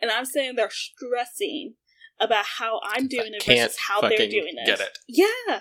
[0.00, 1.74] And I'm sitting there stressing
[2.20, 4.66] about how I'm doing it versus how they're doing it.
[4.66, 4.98] get it.
[5.08, 5.60] Yeah.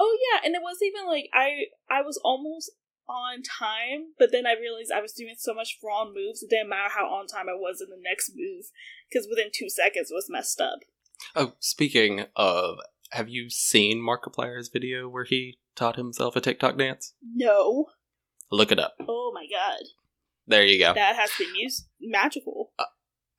[0.00, 2.70] Oh yeah, and it was even like I I was almost
[3.08, 6.42] on time, but then I realized I was doing so much wrong moves.
[6.42, 8.66] It didn't matter how on time I was in the next move
[9.10, 10.80] because within two seconds it was messed up.
[11.34, 12.76] Oh, speaking of,
[13.10, 17.14] have you seen Markiplier's video where he taught himself a TikTok dance?
[17.34, 17.86] No.
[18.52, 18.94] Look it up.
[19.08, 19.82] Oh my god,
[20.46, 20.94] There you go.
[20.94, 22.72] that has been used magical.
[22.78, 22.84] Uh,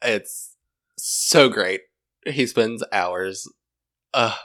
[0.04, 0.56] it's
[0.98, 1.82] so great.
[2.26, 3.48] He spends hours.
[4.14, 4.36] Uh,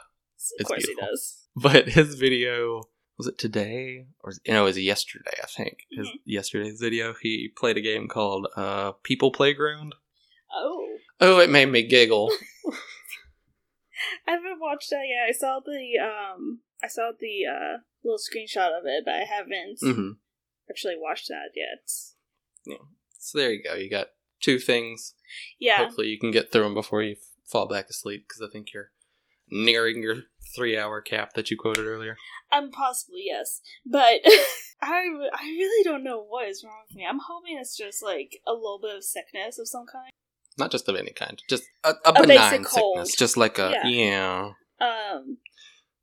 [0.61, 1.05] Of course beautiful.
[1.05, 1.47] he does.
[1.57, 2.83] but his video
[3.17, 5.39] was it today or you know, it was yesterday?
[5.43, 6.21] I think his Mhm.
[6.25, 7.15] yesterday's video.
[7.21, 9.95] He played a game called uh, People Playground.
[10.55, 12.31] Oh, Oh, it made me giggle.
[14.27, 15.29] I haven't watched that yet.
[15.29, 19.79] I saw the um, I saw the uh little screenshot of it, but I haven't
[19.81, 20.11] hmm
[20.69, 21.89] actually watched that yet.
[23.19, 23.75] So there you go.
[23.75, 24.09] You got
[24.41, 25.15] two things.
[25.59, 27.17] Yeah, Hopefully, you can get through them before you
[27.51, 28.91] fall back asleep because I think you're
[29.51, 30.17] nearing your
[30.57, 32.17] three-hour cap that you quoted earlier.
[32.53, 34.21] um, possibly yes, but
[34.83, 37.07] I I really don't know what is wrong with me.
[37.09, 40.11] I'm hoping it's just like a little bit of sickness of some kind.
[40.57, 43.87] Not just of any kind, just a, a, A benign sickness, just like a Yeah.
[43.87, 44.51] yeah.
[44.81, 45.39] Um,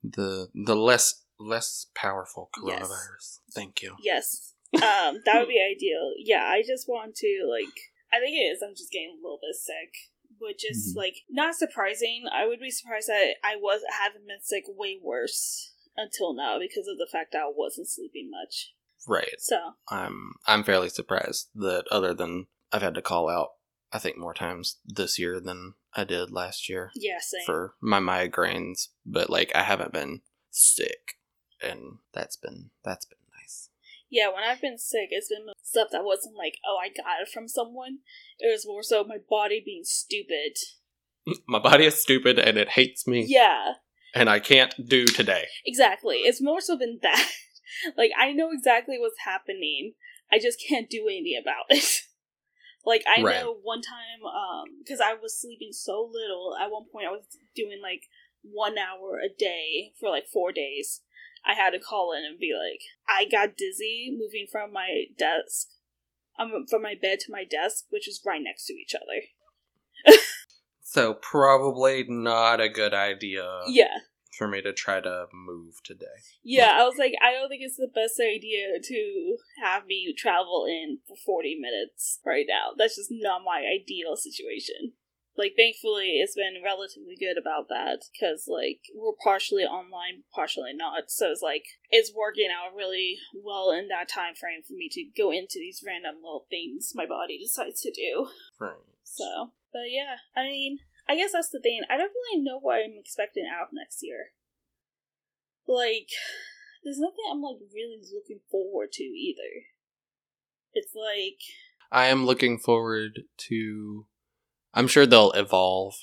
[0.04, 2.82] the the less less powerful Yes.
[2.88, 3.40] coronavirus.
[3.56, 3.96] Thank you.
[4.04, 6.14] yes, um, that would be ideal.
[6.18, 7.74] Yeah, I just want to like.
[8.14, 8.62] I think it is.
[8.62, 10.11] I'm just getting a little bit sick,
[10.42, 10.98] which is Mhm.
[10.98, 12.26] like not surprising.
[12.32, 16.88] I would be surprised that I was haven't been sick way worse until now because
[16.88, 18.74] of the fact that I wasn't sleeping much.
[19.08, 19.40] Right.
[19.40, 23.54] So I'm I'm fairly surprised that other than I've had to call out
[23.94, 27.46] I think more times this year than I did last year yeah, same.
[27.46, 31.18] for my migraines, but like I haven't been sick
[31.62, 33.18] and that's been that's been.
[34.12, 37.30] Yeah, when I've been sick, it's been stuff that wasn't like, oh, I got it
[37.34, 38.00] from someone.
[38.40, 40.58] It was more so my body being stupid.
[41.48, 43.74] My body is stupid and it hates me Yeah,
[44.16, 45.46] and I can't do today.
[45.66, 46.18] exactly.
[46.18, 47.30] It's more so than that.
[47.98, 49.94] like, I know exactly what's happening.
[50.32, 51.86] I just can't do anything about it.
[52.86, 53.36] like, I Right.
[53.40, 57.26] know one time, um, because I was sleeping so little, at one point I was
[57.56, 58.02] doing like
[58.42, 61.02] one hour a day for like four days.
[61.46, 65.68] I had to call in and be like, I got dizzy moving from my desk,
[66.40, 70.18] um, from my bed to my desk, which is right next to each other.
[70.84, 74.00] So probably not a good idea Yeah,
[74.38, 76.06] for me to try to move today.
[76.44, 76.76] yeah.
[76.80, 81.00] I was like, I don't think it's the best idea to have me travel in
[81.08, 82.72] for forty minutes right now.
[82.78, 84.92] That's just not my ideal situation.
[85.38, 91.08] Like, thankfully, it's been relatively good about that because, like, we're partially online, partially not.
[91.08, 95.06] So it's like it's working out really well in that time frame for me to
[95.16, 98.28] go into these random little things my body decides to do.
[98.60, 98.84] Right.
[99.04, 101.82] So, but yeah, I mean, I guess that's the thing.
[101.90, 104.36] I don't really know what I'm expecting out of next year.
[105.66, 106.10] Like,
[106.84, 109.72] there's nothing I'm like really looking forward to either.
[110.74, 111.40] It's like,
[111.90, 114.08] I am looking forward to.
[114.74, 115.96] I'm sure they'll evolve,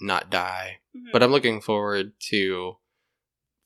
[0.00, 0.78] not die.
[0.96, 1.12] mhm.
[1.12, 2.76] But I'm looking forward to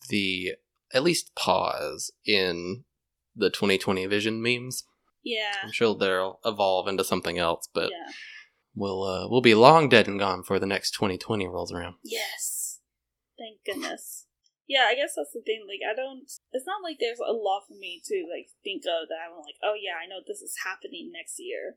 [0.09, 0.53] the
[0.93, 2.85] at least pause in
[3.35, 4.85] the 2020 vision memes.
[5.25, 8.13] yeah, I'm sure they'll evolve into something else, but yeah,
[8.75, 11.97] we'll uh, we'll be long dead and gone before the next 2020 rolls around.
[12.05, 12.81] yes.
[13.37, 14.25] Thank goodness.
[14.67, 15.63] Yeah, I guess that's the thing.
[15.69, 16.25] Like, I don't.
[16.57, 19.61] It's not like there's a lot for me to like think of that I'm like,
[19.63, 21.77] oh yeah, I know this is happening next year.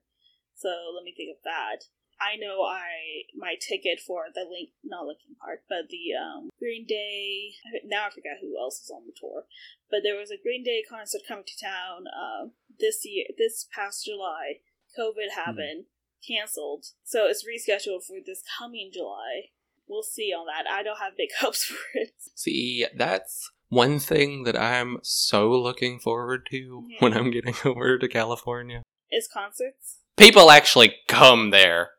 [0.55, 1.91] So let me think of that.
[2.21, 6.85] I know I my ticket for the link not Linkin Park, but the um Green
[6.85, 7.53] Day.
[7.85, 9.45] Now I forgot who else is on the tour,
[9.89, 12.49] but there was a Green Day concert coming to town uh,
[12.79, 14.59] this year, this past July.
[14.97, 15.85] COVID happened,
[16.27, 19.49] canceled, so it's rescheduled for this coming July.
[19.87, 20.69] We'll see on that.
[20.69, 22.13] I don't have big hopes for it.
[22.35, 27.01] See, that's one thing that I'm so looking forward to Mhm.
[27.01, 28.81] when I'm getting over to California.
[29.11, 29.99] Is concerts?
[30.17, 31.91] People actually come there.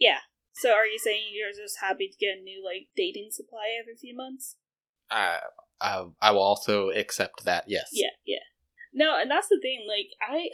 [0.00, 0.18] Yeah.
[0.54, 3.94] So are you saying you're just happy to get a new like dating supply every
[3.94, 4.56] few months?
[5.10, 5.38] I
[5.80, 7.64] I, I will also accept that.
[7.68, 7.88] Yes.
[7.92, 8.38] Yeah, yeah.
[8.92, 9.86] No, and that's the thing.
[9.88, 10.48] Like, I,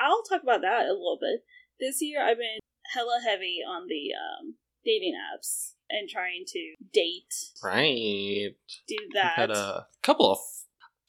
[0.00, 1.40] I'll talk about that a little bit.
[1.80, 2.58] This year, I've been
[2.92, 7.32] hella heavy on the um, dating apps and trying to date,
[7.62, 8.50] Right.
[8.88, 9.36] do I've that.
[9.36, 10.38] had a couple of.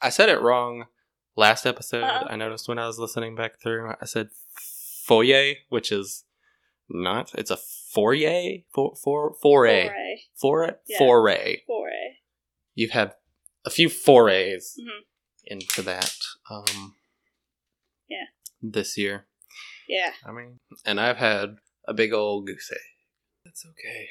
[0.02, 0.86] I said it wrong
[1.36, 2.04] last episode.
[2.04, 2.28] Uh-huh.
[2.30, 3.92] I noticed when I was listening back through.
[4.02, 4.30] I said
[5.06, 6.24] foyer, which is
[6.90, 7.32] not.
[7.36, 8.58] It's a foyer.
[8.74, 9.88] For for foray.
[9.88, 10.16] foray.
[10.40, 10.72] Foray.
[10.88, 10.98] Yeah.
[10.98, 11.62] Foray.
[11.68, 12.18] Foray.
[12.76, 13.14] You've had
[13.66, 15.04] a few forays Mhm.
[15.46, 16.16] into that.
[16.50, 16.96] Um.
[18.08, 18.26] Yeah.
[18.62, 19.28] This year,
[19.88, 22.80] Yeah, I mean, and I've had a big old goose egg.
[23.46, 24.10] That's okay.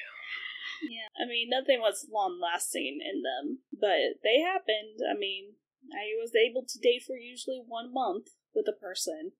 [0.89, 1.09] yeah.
[1.21, 5.01] I mean, nothing was long lasting in them, but they happened.
[5.11, 5.57] I mean,
[5.93, 9.33] I was able to date for usually one month with a person,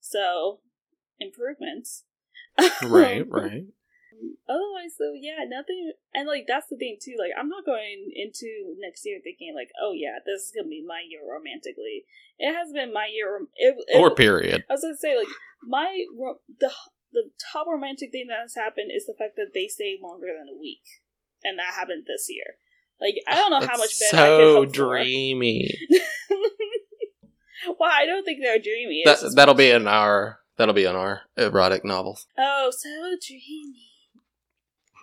[0.00, 0.60] so
[1.20, 2.04] improvements.
[2.82, 3.24] Right.
[3.30, 3.64] Right.
[4.48, 5.92] Otherwise, though, yeah, nothing.
[6.14, 7.16] And like that's the thing too.
[7.18, 10.84] Like I'm not going into next year thinking like, oh yeah, this is gonna be
[10.86, 12.04] my year romantically.
[12.38, 13.46] It has been my year.
[13.56, 14.64] It, it, or period.
[14.68, 15.30] I was gonna say like
[15.62, 16.70] my ro- the
[17.12, 20.48] the top romantic thing that has happened is the fact that they stay longer than
[20.48, 20.84] a week,
[21.42, 22.58] and that happened this year.
[23.00, 25.74] Like I don't know how much better so dreamy.
[27.78, 29.02] well, I don't think they're dreamy.
[29.04, 32.28] That, that'll be in our that'll be in our erotic novels.
[32.38, 32.88] oh, so
[33.26, 33.88] dreamy.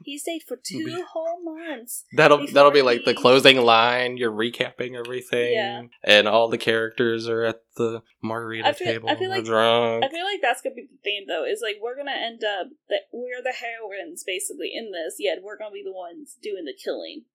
[0.05, 2.05] He stayed for two whole months.
[2.15, 4.15] That'll that'll be like the closing line.
[4.15, 5.81] You're recapping everything, Yeah.
[6.05, 9.09] and all the characters are at the margarita I feel- table.
[9.09, 10.05] I feel like- drunk.
[10.05, 11.43] I feel like that's gonna be the theme, though.
[11.43, 15.57] Is like we're gonna end up that we're the heroines basically in this, yet we're
[15.57, 17.25] gonna be the ones doing the killing.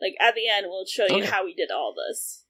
[0.00, 1.26] Like at the end, we'll show you Okay.
[1.26, 2.46] how we did all this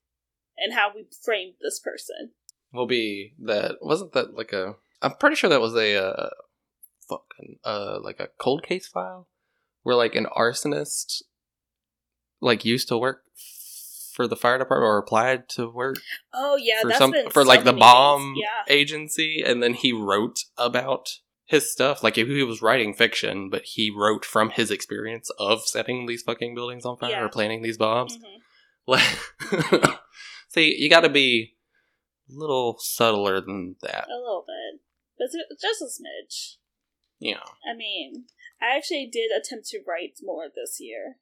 [0.57, 2.31] and how we framed this person.
[2.73, 6.31] will be that wasn't that like a I'm pretty sure that was a uh
[7.09, 9.29] fucking uh like a cold case file
[9.83, 11.23] where like an arsonist
[12.41, 13.23] like used to work
[14.15, 15.97] for the fire department or applied to work
[16.35, 18.35] Oh yeah, for that's some been for so like the bomb.
[18.37, 21.09] Yeah, agency and then he wrote about
[21.45, 26.07] his stuff like he was writing fiction but he wrote from his experience of setting
[26.07, 27.25] these fucking buildings on fire Yeah.
[27.25, 28.41] or planning these bombs Mhm.
[28.87, 29.95] like
[30.49, 31.55] see you got to be
[32.31, 34.81] a little subtler than that a little bit,
[35.21, 35.29] but
[35.61, 36.57] just a smidge.
[37.21, 37.45] Yeah.
[37.71, 38.25] I mean,
[38.61, 41.19] I actually did attempt to write more this year.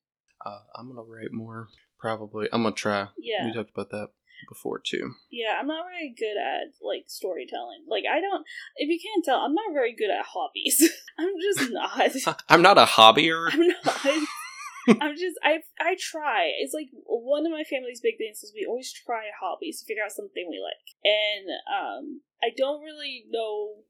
[0.47, 1.67] uh, i'm gonna write more
[1.99, 4.11] probably i'm gonna try Yeah, we talked about that
[4.49, 5.59] before too yeah.
[5.59, 7.83] I'm not very good at like storytelling.
[7.89, 8.45] Like I don't.
[8.77, 10.79] If you can't tell, I'm not very good at hobbies.
[11.19, 12.39] I'm just not.
[12.49, 13.99] i'm not a hobbyer I'm not.
[15.03, 16.53] I'm just I I try.
[16.63, 20.05] It's like one of my family's big things is we always try hobbies to figure
[20.07, 20.87] out something we like.
[21.03, 23.83] And um I don't really know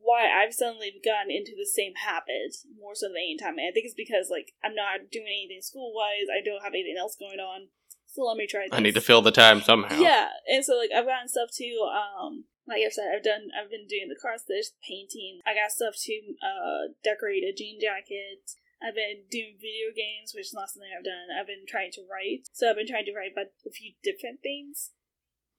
[0.00, 3.58] why I've suddenly gotten into the same habit more so than any time.
[3.58, 6.74] And I think it's because like I'm not doing anything school wise, I don't have
[6.74, 7.68] anything else going on.
[8.08, 8.72] So let me try this.
[8.72, 11.76] i need to fill the time somehow Yeah, and so like I've gotten stuff too.
[11.84, 13.52] Um, like I said, I've done.
[13.52, 15.40] I've been doing the cross stitch painting.
[15.44, 18.56] I got stuff to uh decorate a jean jacket.
[18.80, 21.34] I've been doing video games, which is not something I've done.
[21.34, 22.46] I've been trying to write.
[22.52, 24.94] So I've been trying to write about a few different things.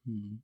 [0.07, 0.41] Hmm.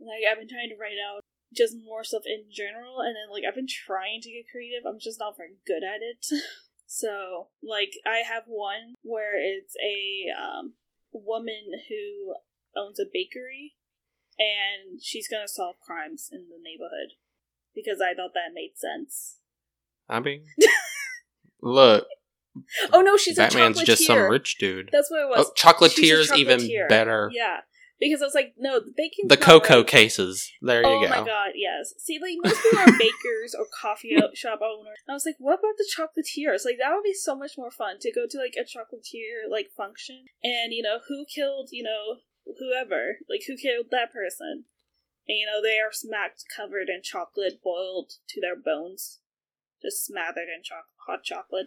[0.00, 1.22] Like I've been trying to write out
[1.54, 4.84] just more stuff in general, and then like I've been trying to get creative.
[4.86, 6.24] I'm just not very good at it.
[6.86, 10.74] so like I have one where it's a um,
[11.12, 12.34] woman who
[12.76, 13.74] owns a bakery,
[14.38, 17.16] and she's gonna solve crimes in the neighborhood
[17.74, 19.38] because I thought that made sense.
[20.08, 20.44] i mean
[21.62, 22.06] look
[22.92, 25.46] Oh no, she's batman's just some rich dude That's what it was.
[25.46, 27.60] oh chocolatier's She's even better Yeah,
[28.02, 29.28] because I was like, no, the baking.
[29.28, 31.94] the cocoa cases there Oh you go Oh my god, yes.
[31.98, 34.98] See, like most people are bakers or coffee shop owners.
[35.08, 36.64] I was like, what about the chocolatiers?
[36.64, 39.70] Like that would be so much more fun to go to like a chocolatier like
[39.76, 42.18] function and you know who killed you know
[42.58, 44.64] whoever like who killed that person,
[45.28, 49.20] and you know they are smacked covered in chocolate boiled to their bones,
[49.80, 51.66] just smothered in choc- hot chocolate.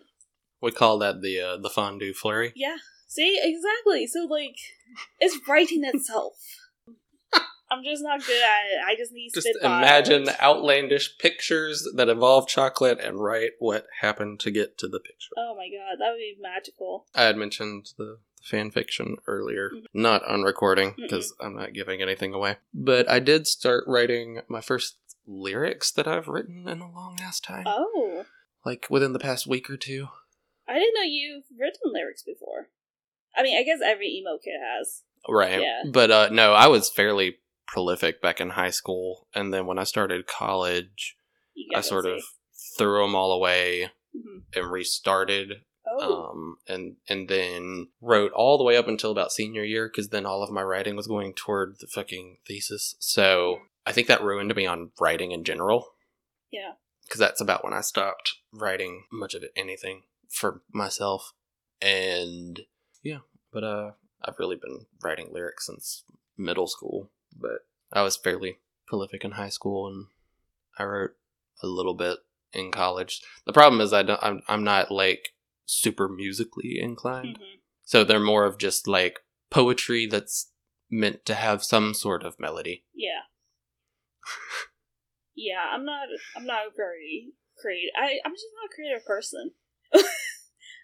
[0.61, 2.77] We call that the uh, the fondue flurry Yeah.
[3.07, 4.07] See, exactly.
[4.07, 4.57] So like,
[5.19, 6.33] it's writing itself.
[7.71, 8.79] I'm just not good at it.
[8.85, 14.39] I just need Just spit imagine outlandish pictures that involve chocolate and write what happened
[14.41, 15.33] to get to the picture.
[15.37, 17.05] Oh my god, that would be magical.
[17.15, 19.85] I had mentioned the fan fiction earlier, Mhm.
[19.93, 22.57] not on recording because I'm not giving anything away.
[22.73, 27.39] But I did start writing my first lyrics that I've written in a long ass
[27.39, 28.25] time, Oh,
[28.63, 30.09] like within the past week or two.
[30.68, 32.70] I didn't know you've written lyrics before.
[33.36, 35.03] I mean, I guess every emo kid has.
[35.28, 35.61] Right.
[35.61, 35.84] Yeah.
[35.91, 37.38] But uh, no, I was fairly
[37.68, 41.16] prolific back in high school, and then when I started college,
[41.74, 42.22] I sort of
[42.78, 44.43] threw them all away Mhm.
[44.55, 49.63] and restarted Oh, um, and and then wrote all the way up until about senior
[49.63, 52.95] year because then all of my writing was going toward the fucking thesis.
[52.99, 55.93] So I think that ruined me on writing in general
[56.51, 56.74] yeah.
[57.03, 60.03] because that's about when I stopped writing much of it, anything
[60.36, 61.33] for myself.
[61.81, 62.61] And
[63.03, 63.19] yeah,
[63.51, 63.91] but uh,
[64.23, 66.03] I've really been writing lyrics since
[66.38, 67.11] middle school.
[67.38, 70.07] But I was fairly prolific in high school, and
[70.77, 71.11] I wrote
[71.61, 72.19] a little bit
[72.53, 73.21] in college.
[73.45, 74.23] The problem is I don't.
[74.23, 75.29] I'm, I'm not like
[75.65, 77.39] super musically inclined.
[77.39, 77.59] Mhm.
[77.83, 79.19] So they're more of just like
[79.51, 80.51] poetry that's
[80.89, 82.86] meant to have some sort of melody.
[82.93, 83.25] Yeah.
[85.36, 86.07] yeah, I'm not.
[86.36, 87.91] I'm not very creative.
[87.97, 89.51] I I'm just not a creative person.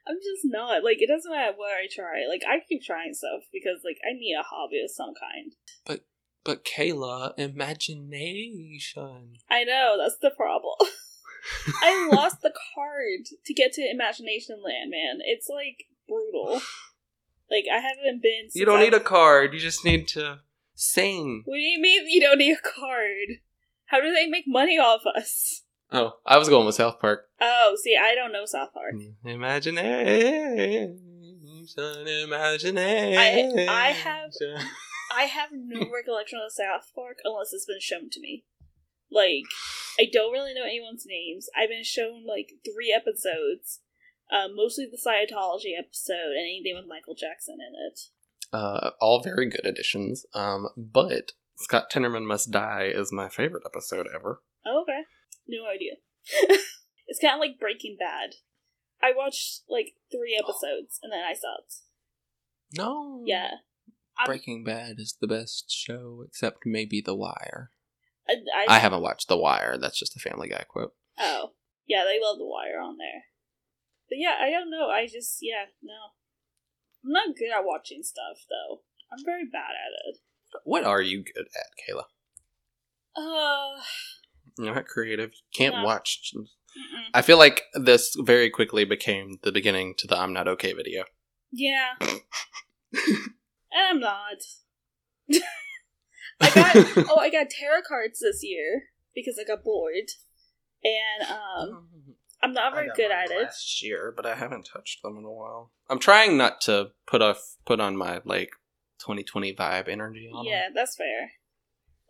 [0.08, 0.84] I'm just not.
[0.84, 2.26] Like it doesn't matter what I try.
[2.28, 5.54] Like I keep trying stuff because like I need a hobby of some kind.
[5.86, 6.06] But
[6.44, 9.38] but Kayla, imagination.
[9.50, 10.76] I know that's the problem.
[11.84, 15.20] I lost the card to get to Imagination Land, man.
[15.22, 16.62] It's like brutal.
[17.50, 18.48] Like I haven't been.
[18.54, 19.54] You don't need a card.
[19.54, 20.40] You just need to
[20.74, 21.44] sing.
[21.46, 23.40] What do you mean you don't need a card?
[23.86, 25.61] How do they make money off us?
[25.92, 27.26] Oh, I was going with South Park.
[27.42, 28.94] Oh, see, I don't know South Park.
[29.26, 31.00] Imagination,
[32.08, 33.68] imagination.
[33.70, 34.32] I have-
[35.14, 38.46] I have no recollection of South Park unless it's been shown to me.
[39.12, 39.44] Like,
[40.00, 41.50] I don't really know anyone's names.
[41.58, 43.82] I've been shown like three episodes,
[44.32, 48.00] um, mostly the Scientology episode and anything with Michael Jackson in it.
[48.54, 50.26] Uh, all very good additions.
[50.34, 54.42] Um, but Scott Tenorman Must Die is my favorite episode ever.
[54.66, 55.02] Oh, okay,
[55.52, 55.94] no idea.
[57.08, 58.36] it's kind of like Breaking Bad.
[59.04, 61.82] I watched like three episodes and then I stopped.
[62.78, 63.24] No.
[63.26, 63.50] Yeah,
[64.18, 67.72] I'm- Breaking Bad is the best show, except maybe The Wire.
[68.30, 69.78] I, I, I haven't watched The Wire.
[69.78, 70.94] That's just a Family Guy quote.
[71.20, 71.52] Oh,
[71.88, 73.26] yeah, they love the wire on there.
[74.10, 74.90] But yeah, I don't know.
[74.90, 75.94] I just yeah, no.
[77.04, 78.82] I'm not good at watching stuff though.
[79.12, 80.20] I'm very bad at it.
[80.64, 82.04] What are you good at, Kayla?
[83.16, 83.82] Uh,
[84.58, 85.32] not creative.
[85.34, 85.84] You can't No.
[85.84, 86.34] watch.
[86.36, 87.04] mm-mm.
[87.14, 91.04] I feel like this very quickly became the beginning to the I'm Not Okay video.
[91.52, 91.90] yeah.
[93.74, 94.38] I'm not.
[96.42, 98.84] I got oh, I got tarot cards this year
[99.16, 100.10] because I got bored,
[100.84, 101.88] and um,
[102.42, 103.44] I'm not very good at it.
[103.44, 105.72] Last year, but I haven't touched them in a while.
[105.90, 108.50] I'm trying not to put off put on my like
[109.00, 111.32] 2020 vibe energy on Yeah, that's fair.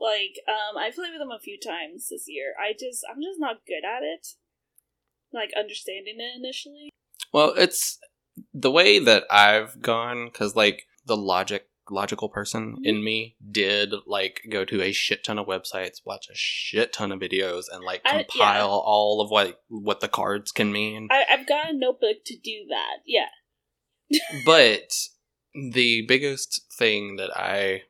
[0.02, 2.54] Like, um, I played with them a few times this year.
[2.60, 4.28] I just, I'm just not good at it.
[5.32, 6.90] Like understanding it initially.
[7.32, 8.00] Well, it's
[8.54, 12.86] the way that I've gone because like the logic logical person Mm-hmm.
[12.86, 17.12] in me did like go to a shit ton of websites, watch a shit ton
[17.12, 18.24] of videos, and like I- yeah.
[18.24, 21.08] compile all of what what the cards can mean.
[21.12, 22.98] I, I've got a notebook to do that.
[23.06, 23.30] Yeah.
[24.46, 24.92] but
[25.54, 27.84] the biggest thing that I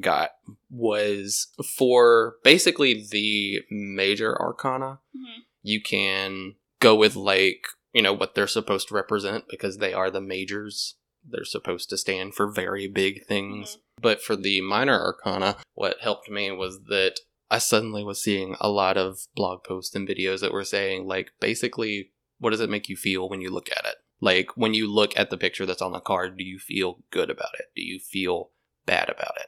[0.00, 0.30] got
[0.70, 5.00] was for basically the major arcana.
[5.16, 5.42] Mhm.
[5.62, 10.10] You can go with like you know what they're supposed to represent because they are
[10.10, 10.96] the majors.
[11.26, 13.78] They're supposed to stand for very big things.
[14.02, 17.20] But for the minor arcana, what helped me was that
[17.50, 21.32] I suddenly was seeing a lot of blog posts and videos that were saying, like,
[21.40, 23.94] basically, what does it make you feel when you look at it?
[24.20, 27.30] Like, when you look at the picture that's on the card, do you feel good
[27.30, 27.66] about it?
[27.76, 28.50] Do you feel
[28.86, 29.46] bad about it?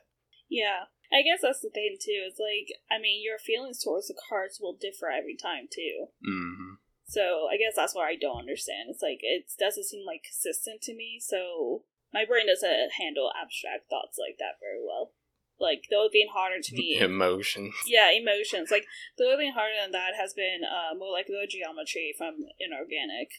[0.48, 0.88] Yeah.
[1.12, 2.26] I guess that's the thing too.
[2.26, 6.10] It's like, I mean, your feelings towards the cards will differ every time too.
[6.24, 8.90] hmm So I guess that's what I don't understand.
[8.90, 11.22] It's like it doesn't seem like consistent to me.
[11.22, 15.14] So my brain doesn't handle abstract thoughts like that very well.
[15.62, 17.72] Like the only thing harder to me, emotions.
[17.86, 18.70] yeah, emotions.
[18.70, 18.84] Like
[19.16, 23.30] the only thing harder than that has been uh, molecular geometry from inorganic.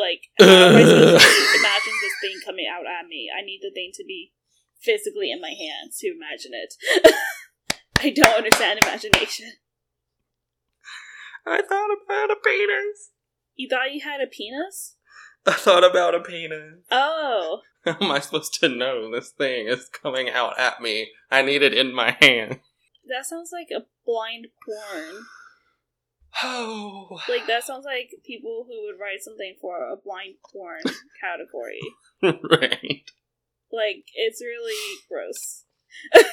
[0.00, 3.28] Like how am I supposed to imagine this thing coming out at me.
[3.28, 4.32] I need the thing to be
[4.82, 6.74] physically in my hands to imagine it.
[7.98, 9.52] I don't understand imagination.
[11.46, 13.10] I thought about a penis.
[13.54, 14.96] You thought you had a penis?
[15.46, 16.84] I thought about a penis.
[16.90, 17.60] Oh.
[17.84, 21.10] How am I supposed to know this thing is coming out at me?
[21.32, 22.60] I need it in my hand.
[23.08, 25.24] That sounds like a blind porn.
[26.44, 27.18] Oh.
[27.28, 30.82] Like that sounds like people who would write something for a blind porn
[31.20, 31.80] category.
[32.22, 33.10] right.
[33.72, 35.64] Like it's really gross.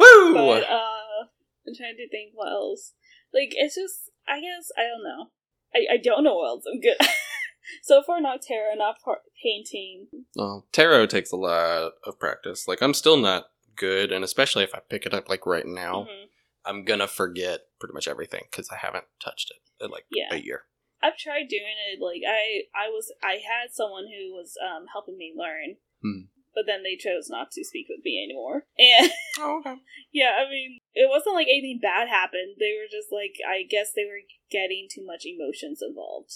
[0.00, 0.34] Woo!
[0.34, 1.26] But uh
[1.66, 2.92] I'm trying to think what else.
[3.32, 5.26] Like it's just I guess I don't know.
[5.74, 6.96] I, I don't know what else I'm good
[7.82, 10.06] so far not tarot, not par- painting.
[10.34, 12.66] well, tarot takes a lot of practice.
[12.66, 13.44] Like, I'm still not
[13.76, 16.24] good, and especially if I pick it up, like, right now, Mhm.
[16.64, 20.34] I'm gonna forget pretty much everything because I haven't touched it in, like, Yeah.
[20.34, 20.62] a year.
[21.02, 22.00] I've tried doing it.
[22.02, 26.26] Like I, I was, I had someone who was um helping me learn, Hmm.
[26.54, 28.64] but then they chose not to speak with me anymore.
[28.78, 29.76] And Oh, okay.
[30.12, 32.56] yeah, I mean, it wasn't like anything bad happened.
[32.58, 36.32] They were just like, I guess they were getting too much emotions involved,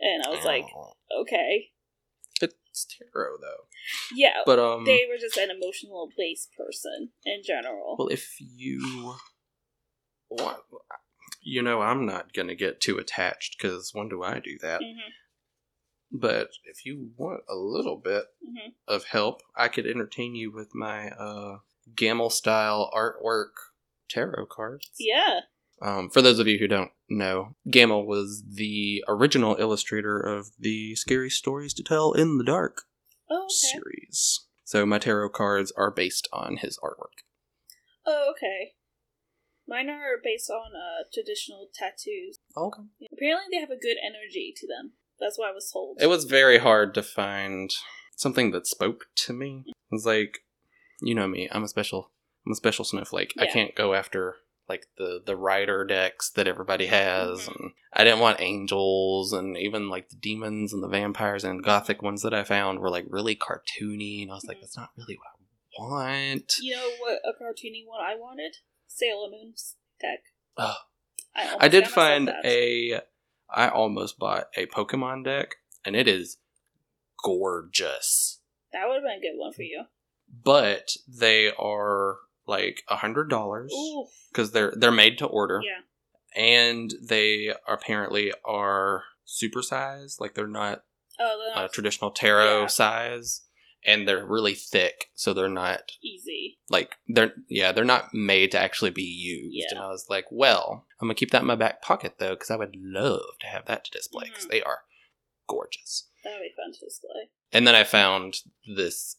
[0.00, 0.94] and I was like, Oh.
[1.22, 1.70] okay,
[2.40, 3.64] it's tarot though.
[4.14, 4.40] yeah.
[4.46, 7.96] But um, they were just an emotional based person in general.
[7.98, 9.14] well, if you
[10.30, 10.58] want,
[11.42, 14.80] you know, I'm not gonna get too attached because when do I do that?
[14.82, 15.10] hmm
[16.10, 20.74] But if you want a little bit hmm of help, I could entertain you with
[20.74, 21.58] my uh
[21.94, 23.52] Gammell style artwork
[24.08, 24.90] tarot cards.
[24.98, 25.40] Yeah.
[25.80, 30.94] Um, for those of you who don't know, Gammell was the original illustrator of the
[30.94, 32.82] Scary Stories to Tell in the Dark
[33.28, 33.48] Oh, okay.
[33.50, 34.46] series.
[34.64, 37.24] So my tarot cards are based on his artwork.
[38.06, 38.74] Oh, okay.
[39.66, 42.38] Mine are based on uh, traditional tattoos.
[42.56, 42.82] Okay.
[43.12, 44.92] Apparently, they have a good energy to them.
[45.20, 45.98] That's what I was told.
[46.00, 47.70] It was very hard to find
[48.16, 49.64] something that spoke to me.
[49.68, 50.38] It was like,
[51.00, 52.10] you know me, I'm a special,
[52.46, 53.34] I'm a special snowflake.
[53.38, 54.36] I can't go after
[54.68, 57.48] like the the rider decks that everybody has, Mhm.
[57.56, 62.00] and I didn't want angels, and even like the demons and the vampires and gothic
[62.02, 64.60] ones that I found were like really cartoony, and I was like, Mhm.
[64.62, 66.52] that's not really what I want.
[66.60, 68.56] You know what a cartoony one I wanted?
[68.94, 70.20] Sailor Moon's deck.
[70.56, 70.76] Ugh.
[71.34, 72.44] I, I did find that.
[72.44, 73.00] a.
[73.54, 76.38] I almost bought a Pokemon deck, and it is
[77.22, 78.40] gorgeous.
[78.72, 79.84] That would have been a good one for you.
[80.44, 82.16] But they are
[82.46, 83.72] like a hundred dollars
[84.30, 86.40] because they're they're made to order, yeah.
[86.42, 90.20] and they apparently are supersized.
[90.20, 90.82] Like they're not
[91.20, 92.66] Oh, they're uh, not traditional tarot Yeah.
[92.68, 93.42] size,
[93.84, 96.58] and they're really thick, so they're not easy.
[96.70, 99.54] like they're yeah they're not made to actually be used.
[99.56, 99.66] Yeah.
[99.76, 102.50] And I was like, well, I'm gonna keep that in my back pocket though because
[102.50, 104.50] I would love to have that to display because Mhm.
[104.50, 104.80] they are
[105.48, 106.08] gorgeous.
[106.24, 107.30] That would be fun to display.
[107.52, 108.38] And then I found
[108.76, 109.16] this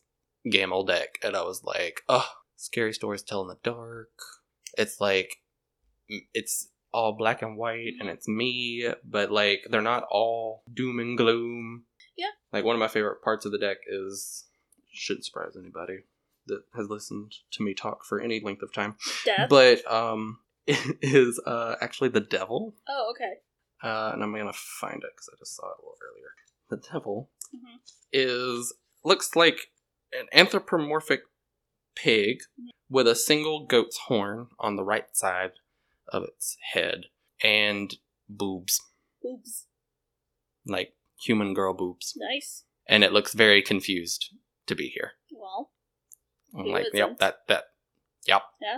[0.47, 4.09] Gammell deck, and I was like, oh, scary stories tell in the dark.
[4.77, 5.37] It's like,
[6.33, 8.13] it's all black and white, and Mhm.
[8.13, 11.85] it's me, but like, they're not all doom and gloom.
[12.17, 12.31] Yeah.
[12.51, 14.45] Like, one of my favorite parts of the deck is,
[14.93, 15.99] shouldn't surprise anybody
[16.47, 19.49] that has listened to me talk for any length of time, Death.
[19.49, 22.75] but, um, it is uh, actually the devil.
[22.87, 23.33] oh, okay.
[23.83, 26.29] Uh, and I'm gonna find it because I just saw it a little earlier.
[26.69, 27.79] The devil Mhm.
[28.13, 28.73] is
[29.03, 29.71] looks like
[30.13, 31.23] an anthropomorphic
[31.95, 32.39] pig
[32.89, 35.51] with a single goat's horn on the right side
[36.07, 37.05] of its head
[37.43, 37.93] and
[38.29, 38.79] boobs,
[39.21, 39.67] Boobs.
[40.65, 42.63] like human girl boobs, Nice.
[42.87, 44.33] and it looks very confused
[44.67, 45.11] to be here.
[45.31, 45.71] Well,
[46.57, 46.97] I'm like, isn't?
[46.97, 47.63] yep, that that,
[48.27, 48.43] yep.
[48.61, 48.77] yeah.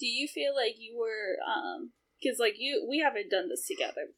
[0.00, 4.12] Do you feel like you were um because like you we haven't done this together.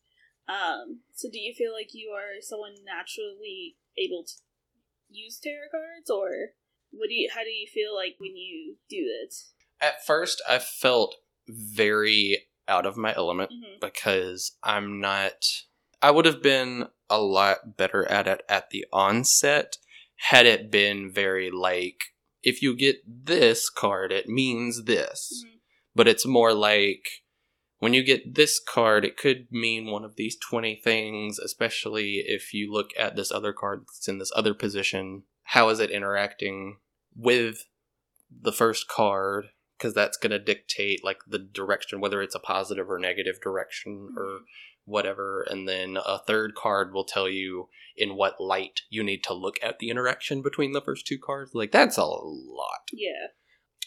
[0.48, 4.32] Um so do you feel like you are someone naturally able to
[5.08, 6.54] use tarot cards or
[6.90, 9.34] what do you how do you feel like when you do it?
[9.80, 11.16] At first, I felt
[11.48, 13.50] very out of my element.
[13.50, 13.80] Mhm.
[13.80, 15.44] because I'm not.
[16.02, 19.76] I would have been a lot better at it at the onset
[20.16, 21.98] had it been very like,
[22.42, 25.44] if you get this card, it means this.
[25.46, 25.60] Mhm.
[25.94, 27.22] But it's more like,
[27.78, 32.52] when you get this card, it could mean one of these 20 things, especially if
[32.52, 35.24] you look at this other card that's in this other position.
[35.44, 36.78] How is it interacting
[37.16, 37.66] with
[38.30, 39.46] the first card?
[39.78, 44.14] Because that's going to dictate like the direction, whether it's a positive or negative direction
[44.16, 44.40] or
[44.90, 45.46] whatever.
[45.48, 49.56] And then a third card will tell you in what light you need to look
[49.62, 51.52] at the interaction between the first two cards.
[51.54, 53.28] Like that's a lot Yeah.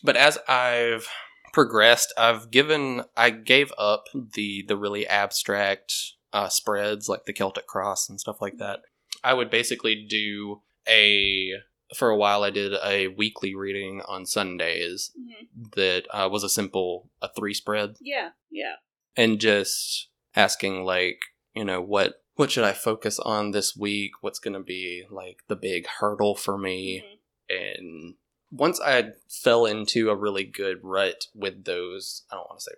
[0.04, 1.08] but as I've
[1.54, 5.93] progressed, I've given I gave up the the really abstract
[6.32, 8.80] uh, spreads like the Celtic Cross and stuff like that.
[9.24, 11.51] I would basically do a
[11.95, 12.43] for a while.
[12.43, 15.30] I did a weekly reading on Sundays hmm
[15.76, 18.30] that uh, was a simple a three spread Yeah.
[18.51, 18.76] Yeah.
[19.16, 21.19] and just asking like
[21.53, 24.11] you know what what should I focus on this week?
[24.21, 27.03] What's going to be like the big hurdle for me?
[27.05, 27.17] Mhm.
[27.49, 28.15] and
[28.51, 32.71] once I fell into a really good rut with those, I don't want to say,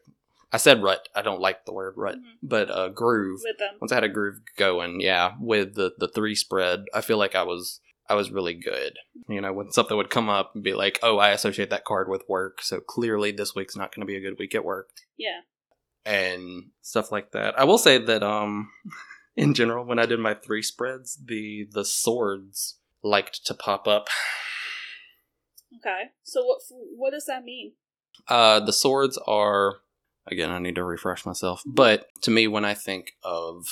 [0.52, 1.08] I said rut.
[1.14, 2.38] I don't like the word rut, Mhm.
[2.42, 3.42] but uh, groove.
[3.44, 3.76] With them.
[3.82, 7.36] Once I had a groove going, yeah, with the the three spread, I feel like
[7.36, 8.98] I was I was really good.
[9.28, 12.08] You know, when something would come up and be like, oh, I associate that card
[12.10, 14.90] with work, so clearly this week's not going to be a good week at work,
[15.18, 15.42] Yeah.
[16.06, 17.58] And stuff like that.
[17.60, 18.70] I will say that um,
[19.36, 24.08] in general, when I did my three spreads, the the swords liked to pop up.
[25.78, 26.10] Okay.
[26.24, 26.60] So what
[26.96, 27.74] what does that mean?
[28.28, 29.78] Uh, the swords are
[30.28, 31.62] Again, I need to refresh myself.
[31.66, 33.68] But to me, when I think of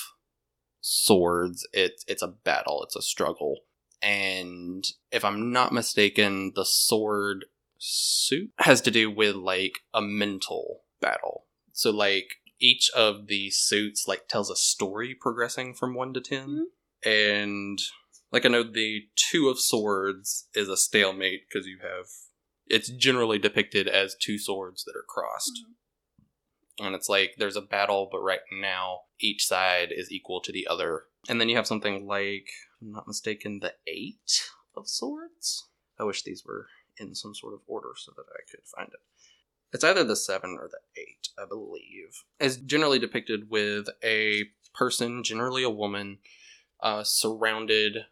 [0.81, 3.61] swords, it's it's a battle, it's a struggle.
[4.01, 7.45] And if I'm not mistaken, the sword
[7.79, 11.45] suit has to do with like a mental battle.
[11.73, 16.47] So like each of the suits like tells a story progressing from 1 to 10.
[16.47, 16.63] Mhm.
[17.05, 17.79] And
[18.31, 22.07] like I know the 2 of swords is a stalemate because you have
[22.65, 25.59] it's generally depicted as two swords that are crossed.
[26.79, 30.65] And it's like there's a battle, but right now each side is equal to the
[30.67, 31.03] other.
[31.27, 35.67] And then you have something like, if I'm not mistaken, the eight of swords.
[35.99, 36.67] I wish these were
[36.97, 38.99] in some sort of order so that I could find it.
[39.73, 42.23] It's either the seven or the eight, I believe.
[42.39, 46.19] Is generally depicted with a person, generally a woman,
[46.79, 48.05] uh, surrounded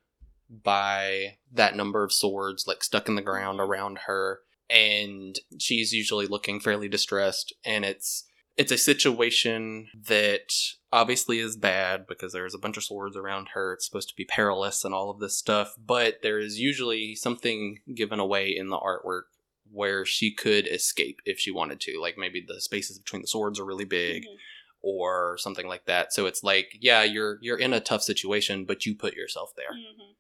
[0.50, 4.40] by that number of swords, like stuck in the ground around her,
[4.70, 7.54] and she's usually looking fairly distressed.
[7.64, 8.26] And it's
[8.58, 10.54] it's a situation that
[10.92, 13.74] obviously is bad because there's a bunch of swords around her.
[13.74, 17.80] It's supposed to be perilous and all of this stuff, but there is usually something
[17.96, 19.24] given away in the artwork
[19.72, 22.00] where she could escape if she wanted to.
[22.00, 24.38] Like maybe the spaces between the swords are really big Mhm.
[24.82, 26.12] or something like that.
[26.14, 29.72] So it's like, yeah, you're you're in a tough situation, but you put yourself there.
[29.74, 30.16] Mhm.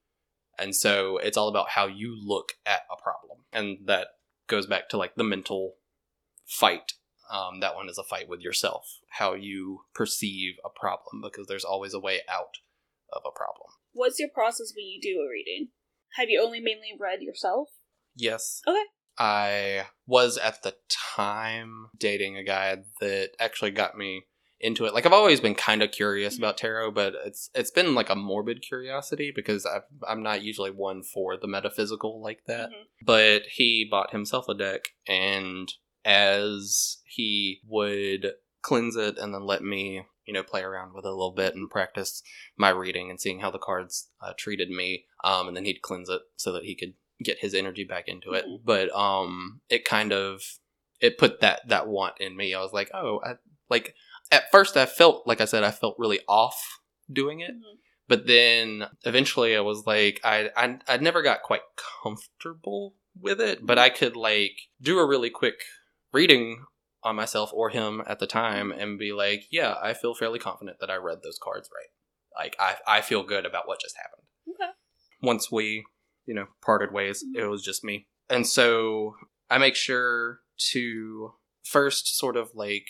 [0.57, 3.45] And so it's all about how you look at a problem.
[3.51, 4.09] And that
[4.47, 5.77] goes back to like the mental
[6.45, 6.93] fight.
[7.29, 11.63] Um, that one is a fight with yourself, how you perceive a problem, because there's
[11.63, 12.57] always a way out
[13.13, 13.69] of a problem.
[13.93, 15.69] What's your process when you do a reading?
[16.15, 17.69] Have you only mainly read yourself?
[18.15, 18.61] Yes.
[18.67, 18.83] Okay.
[19.17, 24.23] I was at the time dating a guy that actually got me
[24.59, 24.93] into it.
[24.93, 28.15] Like I've always been kind of curious about tarot, but it's it's been like a
[28.15, 32.69] morbid curiosity because I've, I'm not usually one for the metaphysical like that.
[32.69, 32.83] Mhm.
[33.05, 35.71] But he bought himself a deck, and
[36.05, 41.07] as he would cleanse it and then let me, you know, play around with it
[41.07, 42.21] a little bit and practice
[42.55, 46.09] my reading and seeing how the cards uh, treated me, um, and then he'd cleanse
[46.09, 46.93] it so that he could
[47.23, 48.45] get his energy back into it.
[48.63, 50.41] But um, it kind of
[50.99, 52.53] it put that that want in me.
[52.53, 53.33] I was like, oh, I,
[53.69, 53.95] like
[54.31, 56.79] at first I felt like I said I felt really off
[57.11, 57.77] doing it Mhm.
[58.07, 61.61] but then eventually I was like, I, I I never got quite
[62.03, 65.61] comfortable with it, but I could like do a really quick
[66.13, 66.65] reading
[67.03, 70.77] on myself or him at the time and be like, yeah, I feel fairly confident
[70.79, 71.89] that I read those cards right.
[72.43, 74.27] Like I I feel good about what just happened.
[74.49, 74.71] Okay.
[75.21, 75.83] Once we,
[76.25, 78.07] you know, parted ways, it was just me.
[78.29, 79.15] And so
[79.49, 80.41] I make sure
[80.71, 82.85] to first sort of like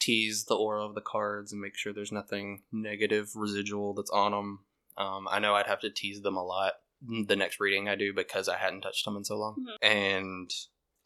[0.00, 4.32] tease the aura of the cards and make sure there's nothing negative residual that's on
[4.32, 4.58] them.
[4.98, 6.74] Um, I know I'd have to tease them a lot
[7.06, 9.56] the next reading I do because I hadn't touched them in so long.
[9.58, 9.76] Mhm.
[9.82, 10.50] And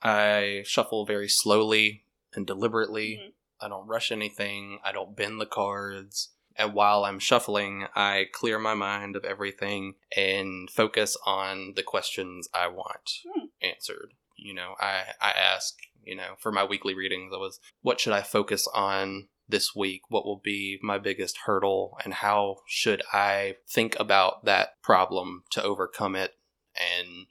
[0.03, 2.05] I shuffle very slowly
[2.35, 3.17] and deliberately.
[3.17, 3.33] Mhm.
[3.61, 4.79] I don't rush anything.
[4.85, 6.31] I don't bend the cards.
[6.59, 12.49] And while I'm shuffling, I clear my mind of everything and focus on the questions
[12.53, 13.47] I want Hmm.
[13.63, 14.13] answered.
[14.37, 18.13] You know, I, I ask, you know, for my weekly readings, I was, what should
[18.13, 20.03] I focus on this week?
[20.09, 21.97] What will be my biggest hurdle?
[22.05, 26.35] And how should I think about that problem to overcome it
[26.77, 27.27] and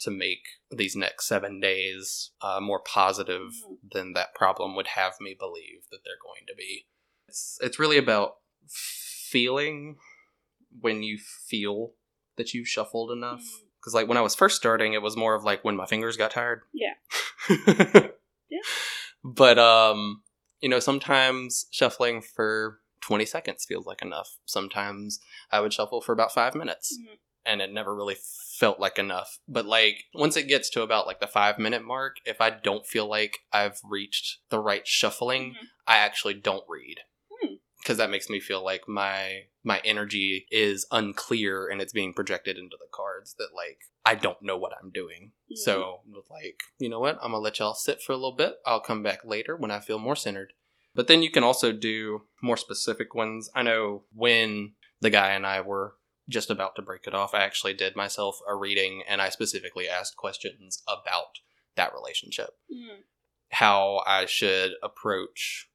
[0.00, 3.78] to make these next seven days uh, more positive Mhm.
[3.92, 6.86] than that problem would have me believe that they're going to be?
[7.28, 8.38] It's, it's really about
[8.68, 9.96] feeling
[10.80, 11.92] when you feel
[12.36, 13.42] that you've shuffled enough.
[13.80, 16.16] Because, like, when I was first starting, it was more of like when my fingers
[16.16, 16.62] got tired.
[16.72, 16.94] Yeah.
[18.50, 18.60] Yeah.
[19.24, 20.22] But, um,
[20.60, 24.36] you know, sometimes shuffling for 20 seconds feels like enough.
[24.44, 27.16] Sometimes I would shuffle for about five minutes Mhm.
[27.46, 28.16] and it never really
[28.58, 29.38] felt like enough.
[29.48, 32.86] But, like, once it gets to about like the five minute mark, if I don't
[32.86, 35.66] feel like I've reached the right shuffling, Mhm.
[35.86, 37.00] I actually don't read.
[37.82, 42.56] Because that makes me feel like my my energy is unclear and it's being projected
[42.56, 45.32] into the cards that like I don't know what I'm doing.
[45.50, 45.56] Mhm.
[45.58, 47.16] So like, you know what?
[47.16, 48.56] I'm gonna let y'all sit for a little bit.
[48.66, 50.52] I'll come back later when I feel more centered.
[50.94, 53.50] But then you can also do more specific ones.
[53.54, 55.96] I know when the guy and I were
[56.28, 59.88] just about to break it off, I actually did myself a reading and I specifically
[59.88, 61.38] asked questions about
[61.74, 63.02] that relationship Mhm.
[63.50, 65.68] how I should approach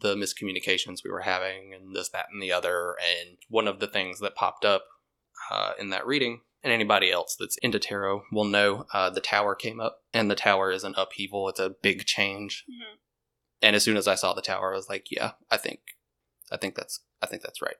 [0.00, 2.94] the miscommunications we were having and this, that, and the other.
[3.00, 4.84] And one of the things that popped up
[5.50, 9.54] uh, in that reading, and anybody else that's into tarot will know, uh, the tower
[9.54, 11.48] came up, and the tower is an upheaval.
[11.48, 12.64] It's a big change.
[12.68, 12.98] Mhm.
[13.62, 15.80] And as soon as I saw the tower, I was like, yeah, I think,
[16.50, 17.76] I think that's, I think that's right.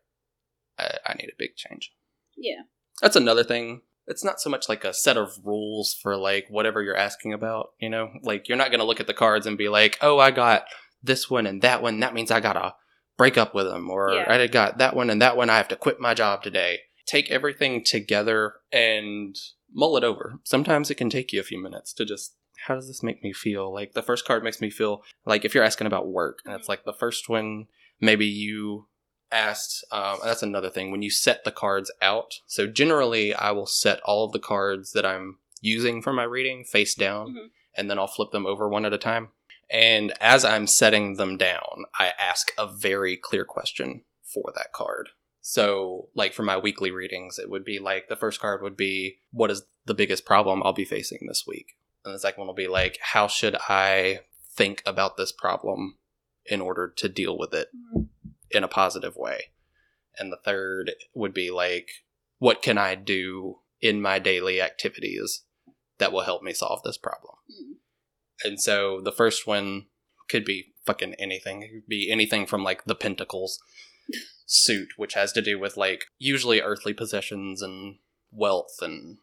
[0.79, 1.93] I, I need a big change
[2.37, 2.63] Yeah.
[3.01, 6.83] that's another thing it's not so much like a set of rules for like whatever
[6.83, 9.57] you're asking about you know like you're not going to look at the cards and
[9.57, 10.65] be like oh i got
[11.05, 12.75] this one and that one, that means I gotta
[13.17, 14.33] break up with them, or Yeah.
[14.33, 16.81] I got that one and that one, I have to quit my job today.
[17.07, 19.37] Take everything together and
[19.73, 20.41] mull it over.
[20.45, 22.35] Sometimes it can take you a few minutes to just,
[22.67, 23.73] how does this make me feel?
[23.73, 26.69] Like the first card makes me feel like if you're asking about work, and it's
[26.69, 27.67] like the first one,
[28.01, 28.89] maybe you
[29.31, 32.41] asked, um, that's another thing, when you set the cards out.
[32.47, 36.65] So generally, I will set all of the cards that I'm using for my reading
[36.65, 37.51] face down, Mhm.
[37.77, 39.31] and then I'll flip them over one at a time.
[39.75, 45.09] And as I'm setting them down, I ask a very clear question for that card.
[45.41, 49.19] So, like for my weekly readings, it would be like the first card would be,
[49.33, 51.73] What is the biggest problem I'll be facing this week?
[52.05, 55.99] And the second one will be like, How should I think about this problem
[56.47, 57.69] in order to deal with it
[58.53, 59.51] in a positive way?
[60.17, 61.89] And the third would be like,
[62.39, 65.43] What can I do in my daily activities
[65.99, 67.35] that will help me solve this problem?
[67.51, 67.79] Mm.
[68.45, 69.87] And so the first one
[70.29, 71.63] could be fucking anything.
[71.63, 73.59] It could be anything from like the Pentacles
[74.47, 77.97] suit, which has to do with like usually earthly possessions and
[78.31, 79.19] wealth and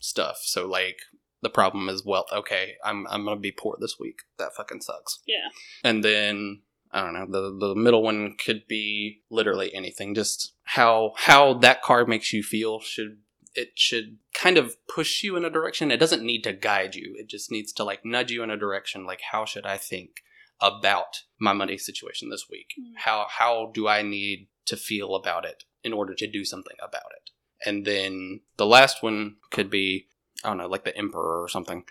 [0.00, 0.38] stuff.
[0.42, 0.96] So like
[1.42, 2.28] the problem is wealth.
[2.32, 4.20] Okay, I'm I'm gonna be poor this week.
[4.38, 5.20] That fucking sucks.
[5.26, 5.48] Yeah.
[5.82, 7.26] And then I don't know.
[7.26, 10.14] The the middle one could be literally anything.
[10.14, 13.18] Just how how that card makes you feel should
[13.54, 15.90] it should kind of push you in a direction.
[15.90, 17.14] It doesn't need to guide you.
[17.18, 19.06] It just needs to like nudge you in a direction.
[19.06, 20.22] Like how should I think
[20.60, 22.74] about my money situation this week?
[22.78, 22.92] Mm.
[22.96, 27.12] How how do I need to feel about it in order to do something about
[27.16, 27.30] it?
[27.66, 30.08] And then the last one could be
[30.44, 31.84] I don't know, like the emperor or something.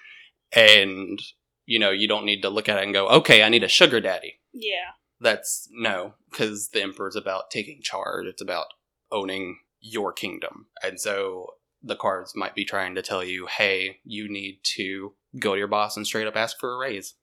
[0.51, 1.19] And
[1.65, 3.69] you know, you don't need to look at it and go, "Okay, I need a
[3.69, 4.91] sugar daddy." Yeah.
[5.19, 8.25] That's no, because the emperor's about taking charge.
[8.25, 8.65] It's about
[9.11, 10.67] owning your kingdom.
[10.81, 15.53] And so the cards might be trying to tell you, hey, you need to go
[15.53, 17.15] to your boss and straight up ask for a raise.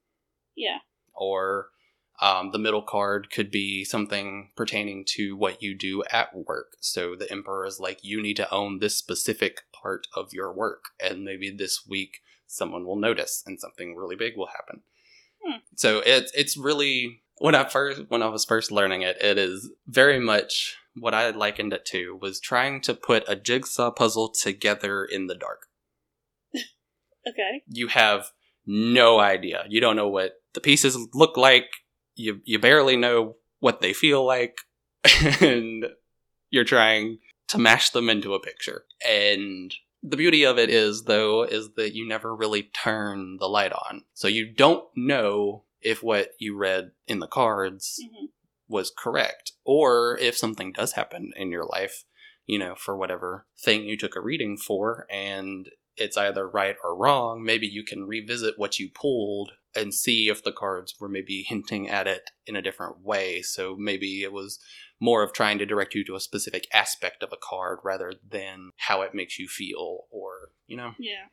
[0.55, 0.77] Yeah.
[1.13, 1.69] Or
[2.21, 6.73] um, the middle card could be something pertaining to what you do at work.
[6.79, 10.85] So the emperor is like, you need to own this specific part of your work.
[11.03, 14.81] And maybe this week someone will notice and something really big will happen.
[15.43, 15.57] Hmm.
[15.75, 19.71] So it's it's really when I first when I was first learning it, it is
[19.87, 25.05] very much what I likened it to was trying to put a jigsaw puzzle together
[25.05, 25.67] in the dark.
[27.27, 27.61] Okay.
[27.67, 28.31] You have
[28.65, 29.65] no idea.
[29.69, 31.67] You don't know what the pieces look like.
[32.15, 34.57] You you barely know what they feel like,
[35.39, 35.85] and
[36.49, 37.19] you're trying
[37.49, 38.85] to mash them into a picture.
[39.07, 39.71] And
[40.01, 44.05] the beauty of it is, though, is that you never really turn the light on,
[44.15, 48.25] so you don't know if what you read in the cards hmm
[48.71, 52.05] was correct or if something does happen in your life
[52.47, 56.95] you know for whatever thing you took a reading for and it's either right or
[56.97, 61.43] wrong maybe you can revisit what you pulled and see if the cards were maybe
[61.47, 64.57] hinting at it in a different way so maybe it was
[64.99, 68.69] more of trying to direct you to a specific aspect of a card rather than
[68.77, 71.25] how it makes you feel or you know Yeah.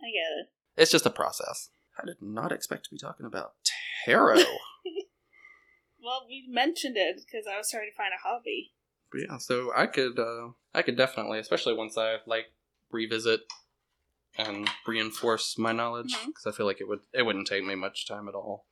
[0.00, 0.46] I get it.
[0.82, 1.70] it's just a process
[2.00, 3.52] i did not expect to be talking about
[4.04, 4.44] tarot
[6.06, 8.70] Well, we mentioned it because I was trying to find a hobby.
[9.10, 12.46] But yeah, so I could uh I could definitely, especially once I like
[12.92, 13.40] revisit
[14.38, 18.06] and reinforce my knowledge because I feel like it would it wouldn't take me much
[18.06, 18.66] time at all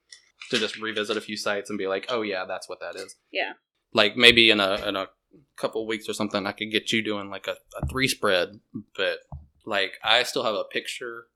[0.51, 3.17] to just revisit a few sites and be like, "Oh yeah, that's what that is."
[3.33, 3.55] Yeah.
[3.93, 5.09] Like maybe in a in a
[5.57, 8.61] couple weeks or something I could get you doing like a, a three spread,
[8.97, 9.19] but
[9.67, 11.27] like I still have a picture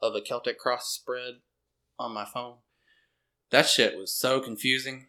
[0.00, 1.40] of a Celtic cross spread
[1.98, 2.58] on my phone.
[3.50, 5.06] That shit was so confusing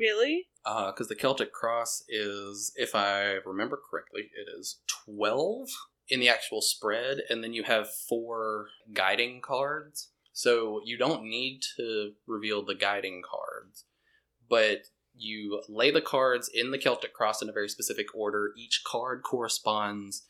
[0.00, 0.46] Really?
[0.64, 5.68] because the Celtic cross is, if I remember correctly, it is 12
[6.08, 10.10] in the actual spread, and then you have four guiding cards.
[10.32, 13.84] So you don't need to reveal the guiding cards,
[14.48, 14.82] but
[15.14, 18.52] you lay the cards in the Celtic cross in a very specific order.
[18.56, 20.26] Each card corresponds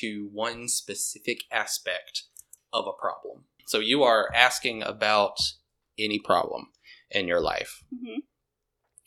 [0.00, 2.24] to one specific aspect
[2.72, 3.44] of a problem.
[3.66, 5.36] So you are asking about
[5.98, 6.68] any problem
[7.10, 8.20] in your life hmm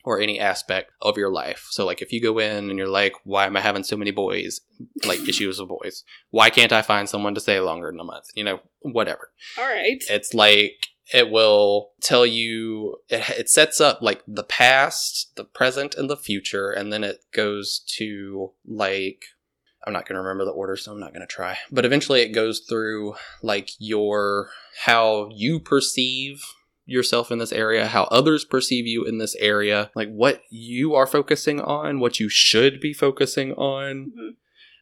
[0.03, 1.67] or any aspect of your life.
[1.71, 4.11] So, like, if you go in and you're like, why am I having so many
[4.11, 4.59] boys?
[5.05, 6.03] Like, issues with boys.
[6.29, 8.25] Why can't I find someone to stay longer than a month?
[8.35, 9.31] You know, whatever.
[9.57, 10.03] All right.
[10.09, 15.95] It's like, it will tell you, it, it sets up like the past, the present,
[15.95, 16.71] and the future.
[16.71, 19.23] And then it goes to like,
[19.85, 21.57] I'm not going to remember the order, so I'm not going to try.
[21.71, 24.49] But eventually it goes through like your,
[24.85, 26.41] how you perceive
[26.85, 31.07] yourself in this area, how others perceive you in this area, like what you are
[31.07, 34.11] focusing on, what you should be focusing on.
[34.17, 34.35] Mhm.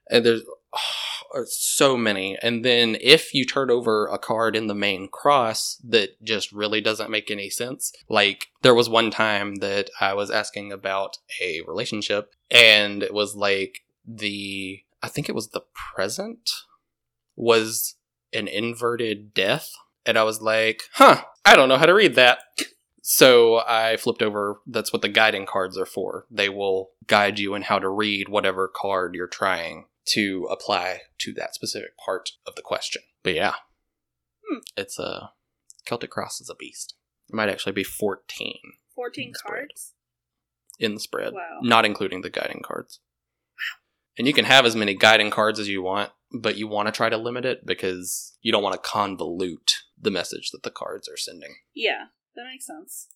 [0.09, 0.41] And there's,
[0.73, 2.37] uh, so many.
[2.41, 6.81] And then if you turn over a card in the main cross that just really
[6.81, 11.61] doesn't make any sense, like there was one time that I was asking about a
[11.61, 15.63] relationship, and it was like the I think it was the
[15.95, 16.49] present
[17.35, 17.95] was
[18.33, 19.71] an inverted death,
[20.05, 22.39] and I was like, huh, I don't know how to read that.
[23.03, 24.61] So I flipped over.
[24.67, 26.27] That's what the guiding cards are for.
[26.29, 31.33] They will guide you in how to read whatever card you're trying to apply to
[31.33, 33.01] that specific part of the question.
[33.23, 33.53] But yeah,
[34.47, 34.59] Hmm.
[34.77, 35.31] it's a
[35.85, 36.95] Celtic Cross is a beast.
[37.29, 38.55] It might actually be 14
[38.95, 39.51] 14 Spread.
[39.51, 39.93] cards?
[40.79, 41.59] in the spread, Wow.
[41.61, 42.99] not including the guiding cards.
[44.17, 46.91] And you can have as many guiding cards as you want, but you want to
[46.91, 51.07] try to limit it because you don't want to convolute the message that the cards
[51.07, 51.55] are sending.
[51.73, 52.05] Yeah,
[52.35, 53.07] that makes sense.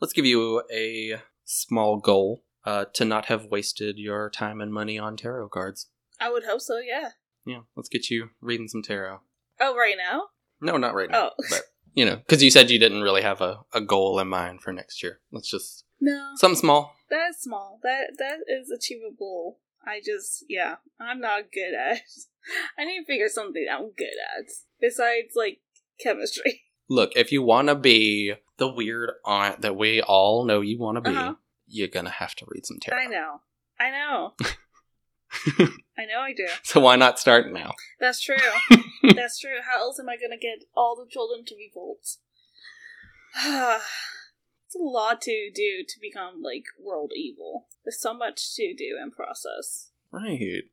[0.00, 4.98] Let's give you a small goal uh, to not have wasted your time and money
[4.98, 5.88] on tarot cards.
[6.20, 7.10] I would hope so, yeah.
[7.44, 9.20] Yeah, let's get you reading some tarot.
[9.60, 10.24] Oh, right now?
[10.60, 11.30] No, not right now.
[11.38, 11.44] Oh.
[11.50, 11.62] But,
[11.94, 14.72] you know, because you said you didn't really have a, a goal in mind for
[14.72, 15.20] next year.
[15.32, 16.32] Let's just, No.
[16.36, 16.94] something small.
[17.10, 17.80] That's small.
[17.82, 19.58] That that is achievable.
[19.86, 22.00] I just yeah, I'm not good at.
[22.78, 24.46] I need to figure something I'm good at
[24.80, 25.60] besides like
[26.00, 26.62] chemistry.
[26.88, 30.96] Look, if you want to be the weird aunt that we all know you want
[30.96, 31.34] to be, Uh-huh.
[31.66, 32.98] you're going to have to read some tarot.
[32.98, 33.40] I know.
[33.80, 34.34] I know.
[35.98, 36.46] I know I do.
[36.62, 37.72] So why not start now?
[38.00, 38.36] That's true.
[39.14, 39.58] That's true.
[39.62, 42.16] How else am I gonna get all the children to be revolt?
[44.72, 47.66] it's a lot to do to become like world evil.
[47.84, 49.90] There's so much to do and process.
[50.10, 50.64] Right.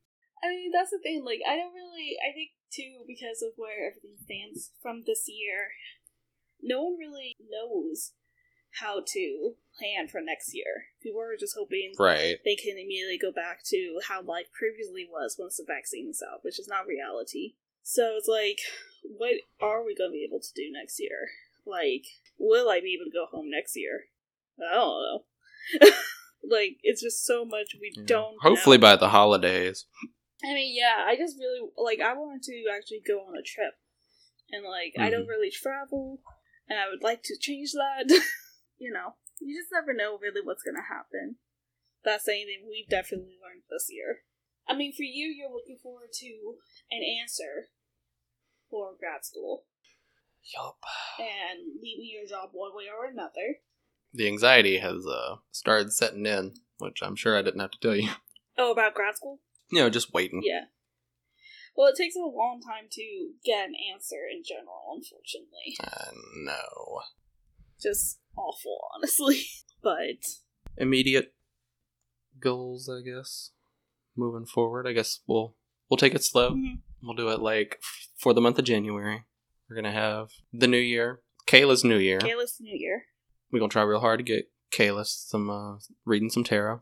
[0.42, 1.26] I mean, that's the thing.
[1.26, 2.16] Like, I don't really.
[2.24, 5.72] I think too because of where everything stands from this year.
[6.62, 8.12] No one really knows
[8.80, 10.92] how to plan for next year.
[11.02, 12.38] People are just hoping Right.
[12.46, 16.44] they can immediately go back to how life previously was once the vaccine is out,
[16.44, 17.56] which is not reality.
[17.82, 18.60] So it's like,
[19.04, 21.32] what are we going to be able to do next year?
[21.70, 22.06] Like,
[22.38, 24.06] will I be able to go home next year?
[24.60, 25.92] I don't know.
[26.50, 28.04] like, it's just so much we Yeah.
[28.06, 28.38] don't.
[28.42, 28.82] Hopefully know.
[28.82, 29.86] by the holidays.
[30.44, 32.00] I mean, yeah, I just really like.
[32.00, 33.76] I wanted to actually go on a trip,
[34.52, 35.36] and like, I don't Mhm.
[35.36, 36.22] really travel,
[36.68, 38.06] and I would like to change that.
[38.78, 41.38] you know, you just never know really what's gonna happen.
[42.04, 44.24] That's anything we've definitely learned this year.
[44.66, 46.58] I mean, for you, you're looking forward to
[46.90, 47.70] an answer
[48.70, 49.66] for grad school
[50.56, 50.78] Yup.
[51.20, 53.58] and leaving your job one way or another.
[54.14, 57.96] The anxiety has uh, started setting in, which I'm sure I didn't have to tell
[57.96, 58.10] you.
[58.62, 59.40] Oh, about grad school?
[59.72, 60.42] You know, just waiting.
[60.44, 60.66] Yeah.
[61.78, 65.78] Well, it takes a long time to get an answer in general, unfortunately.
[65.82, 66.12] I
[66.44, 67.00] know.
[67.82, 69.44] just awful, honestly.
[69.82, 70.26] But
[70.78, 71.34] Immediate
[72.42, 73.52] goals, I guess.
[74.18, 75.56] Moving forward, I guess we'll
[75.90, 76.52] we'll take it slow.
[76.52, 76.80] Mhm.
[77.02, 79.24] We'll do it like f- for the month of January.
[79.70, 82.20] We're gonna have the new year, Kayla's new year.
[82.20, 83.04] Kayla's New Year.
[83.52, 86.82] We're gonna try real hard to get Kayla some uh, reading some tarot,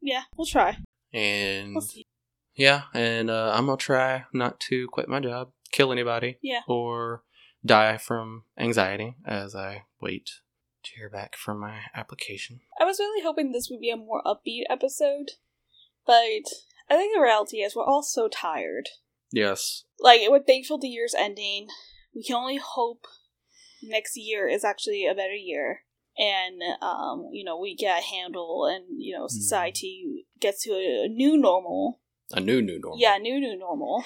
[0.00, 0.78] Yeah, we'll try.
[1.12, 2.06] and We'll see.
[2.54, 6.60] yeah, and uh, I'm gonna try not to quit my job, kill anybody, Yeah.
[6.68, 7.22] or
[7.64, 10.30] die from anxiety as I wait
[10.84, 12.60] to hear back from my application.
[12.80, 15.32] I was really hoping this would be a more upbeat episode,
[16.06, 16.14] but
[16.88, 18.88] I think the reality is we're all so tired.
[19.32, 21.68] Yes, Like, we're thankful the year's ending.
[22.14, 23.06] We can only hope
[23.82, 25.80] next year is actually a better year.
[26.16, 31.04] And, um, you know, we get a handle and, you know, society gets to a,
[31.04, 32.00] a new normal.
[32.32, 32.98] a new new normal.
[32.98, 34.04] Yeah, new, new normal.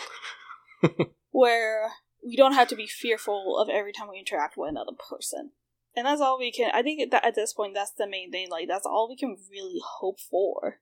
[1.30, 1.92] where
[2.24, 5.52] we don't have to be fearful of every time we interact with another person.
[5.96, 6.70] And that's all we can.
[6.72, 8.48] I think that at this point, that's the main thing.
[8.50, 10.80] Like, that's all we can really hope for.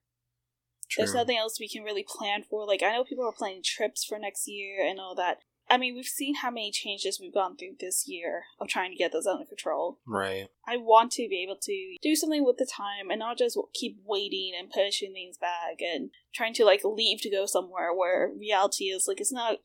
[0.88, 1.02] True.
[1.02, 2.66] There's nothing else we can really plan for.
[2.66, 5.38] Like, I know people are planning trips for next year and all that.
[5.70, 8.96] I mean, we've seen how many changes we've gone through this year of trying to
[8.96, 10.00] get this under control.
[10.04, 10.48] Right.
[10.66, 13.98] I want to be able to do something with the time and not just keep
[14.04, 18.86] waiting and pushing things back and trying to like leave to go somewhere where reality
[18.86, 19.58] is like it's not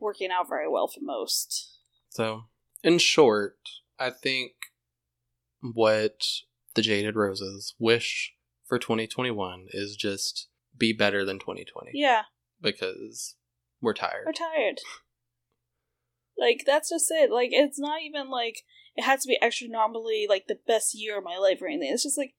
[0.00, 1.78] working out very well for most.
[2.08, 2.44] So,
[2.82, 3.58] in short,
[3.98, 4.52] I think
[5.60, 6.24] what
[6.74, 8.32] the Jaded Roses wish
[8.64, 12.22] for 2021 is just be better than 2020 Yeah,
[12.60, 13.36] because
[13.80, 14.24] we're tired.
[14.26, 14.78] we're tired.
[16.38, 17.30] Like that's just it.
[17.30, 18.62] Like it's not even like
[18.96, 21.90] it has to be extra normally like the best year of my life or anything.
[21.92, 22.34] It's just like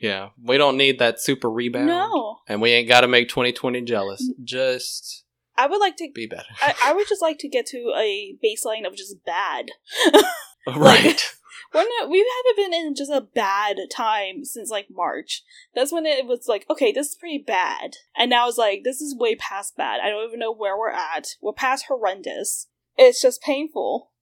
[0.00, 1.86] Yeah, we don't need that super rebound.
[1.86, 2.38] no.
[2.48, 4.22] And we ain't got to make 2020 jealous.
[4.22, 4.44] Mm-hmm.
[4.44, 5.24] Just
[5.56, 6.08] I would like to.
[6.14, 6.48] be better.
[6.62, 9.66] I, I would just like to get to a baseline of just bad.
[10.66, 11.22] right.
[11.74, 12.08] we're not.
[12.10, 15.42] We haven't been in just a bad time since like March.
[15.74, 19.00] That's when it was like, okay, this is pretty bad, and now it's like this
[19.00, 20.00] is way past bad.
[20.02, 21.28] I don't even know where we're at.
[21.42, 22.68] We're past horrendous.
[22.96, 24.12] It's just painful.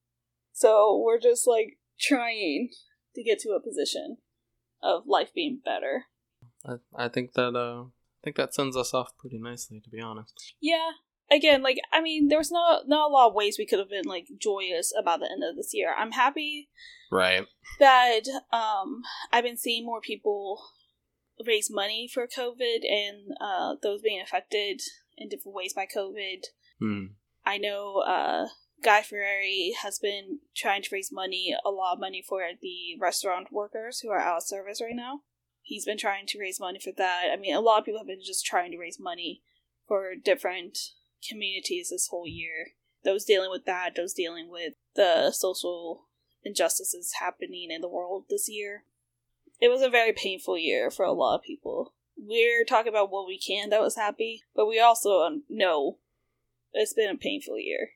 [0.53, 2.71] So we're just like trying
[3.15, 4.19] to get to a position
[4.83, 6.05] of life being better.
[6.65, 10.01] I, I think that uh, I think that sends us off pretty nicely, to be
[10.01, 10.55] honest.
[10.61, 10.91] Yeah.
[11.31, 13.91] Again, like I mean, there was not not a lot of ways we could have
[13.91, 15.95] been like joyous about the end of this year.
[15.97, 16.69] I'm happy
[17.13, 17.47] Right.
[17.79, 18.23] that
[18.53, 20.61] um I've been seeing more people
[21.47, 24.81] raise money for COVID and uh those being affected
[25.19, 26.45] in different ways by COVID.
[26.81, 27.05] Hmm.
[27.49, 28.49] I know uh
[28.83, 33.51] Guy Fieri has been trying to raise money, a lot of money for the restaurant
[33.51, 35.23] workers who are out of service right now.
[35.63, 37.31] He's been trying to raise money for that.
[37.33, 39.43] I mean, a lot of people have been just trying to raise money
[39.87, 40.79] for different
[41.27, 42.73] communities this whole year.
[43.03, 46.05] Those dealing with that, those dealing with the social
[46.45, 48.85] injustices happening in the world this year.
[49.59, 51.95] It was a very painful year for a lot of people.
[52.17, 55.99] We're talking about what we can that was happy, but we also um, know
[56.73, 57.91] it's been a painful year.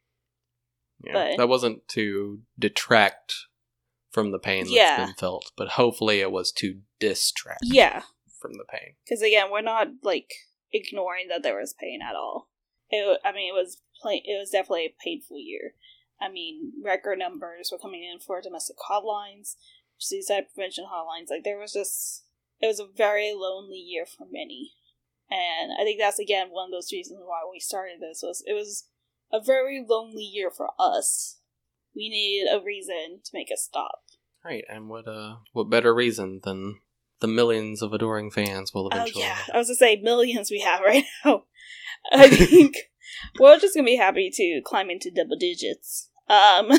[1.05, 1.13] Yeah.
[1.13, 3.35] But- that wasn't to detract
[4.11, 5.05] from the pain that's Yeah.
[5.07, 8.03] been felt, but hopefully it was to distract Yeah,
[8.41, 8.97] from the pain.
[9.05, 10.33] because again, we're not like
[10.71, 12.51] ignoring that there was pain at all.
[12.91, 15.75] It, I mean, it was pla- it was definitely a painful year.
[16.21, 19.57] I mean, record numbers were coming in for domestic hotlines,
[19.99, 21.31] suicide prevention hotlines.
[21.31, 22.25] Like there was just
[22.61, 24.75] it was a very lonely year for many,
[25.33, 28.53] and I think that's again one of those reasons why we started this was it
[28.53, 28.89] was
[29.33, 31.39] a very lonely year for us.
[31.97, 34.01] We needed a reason to make us stop.
[34.45, 36.81] Right, and what uh what better reason than
[37.21, 39.23] the millions of adoring fans will eventually.
[39.23, 41.45] Oh eventually yeah, I was gonna say millions we have right now.
[42.13, 42.77] I think
[43.39, 46.11] we're just gonna be happy to climb into double digits.
[46.29, 46.73] Um,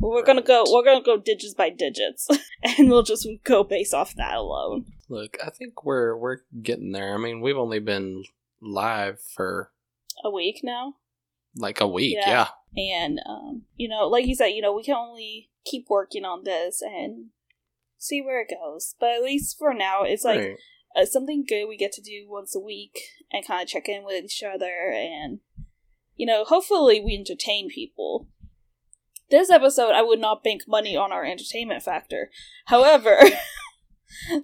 [0.00, 0.64] we're gonna go.
[0.68, 2.28] We're gonna go digits by digits,
[2.78, 4.86] and we'll just go based off that alone.
[5.08, 7.14] Look, I think we're we're getting there.
[7.14, 8.24] I mean, we've only been
[8.60, 9.70] live for
[10.24, 10.94] A week now,
[11.56, 12.48] like a week, Yeah.
[12.74, 12.94] yeah.
[13.00, 16.44] and um, you know, like you said, you know, we can only keep working on
[16.44, 17.26] this and
[17.98, 18.94] see where it goes.
[19.00, 20.56] But at least for now, it's like Right.
[20.96, 22.98] uh, something good we get to do once a week
[23.32, 25.40] and kind of check in with each other and
[26.16, 28.26] you know hopefully we entertain people
[29.30, 32.30] this episode i would not bank money on our entertainment factor
[32.66, 33.20] however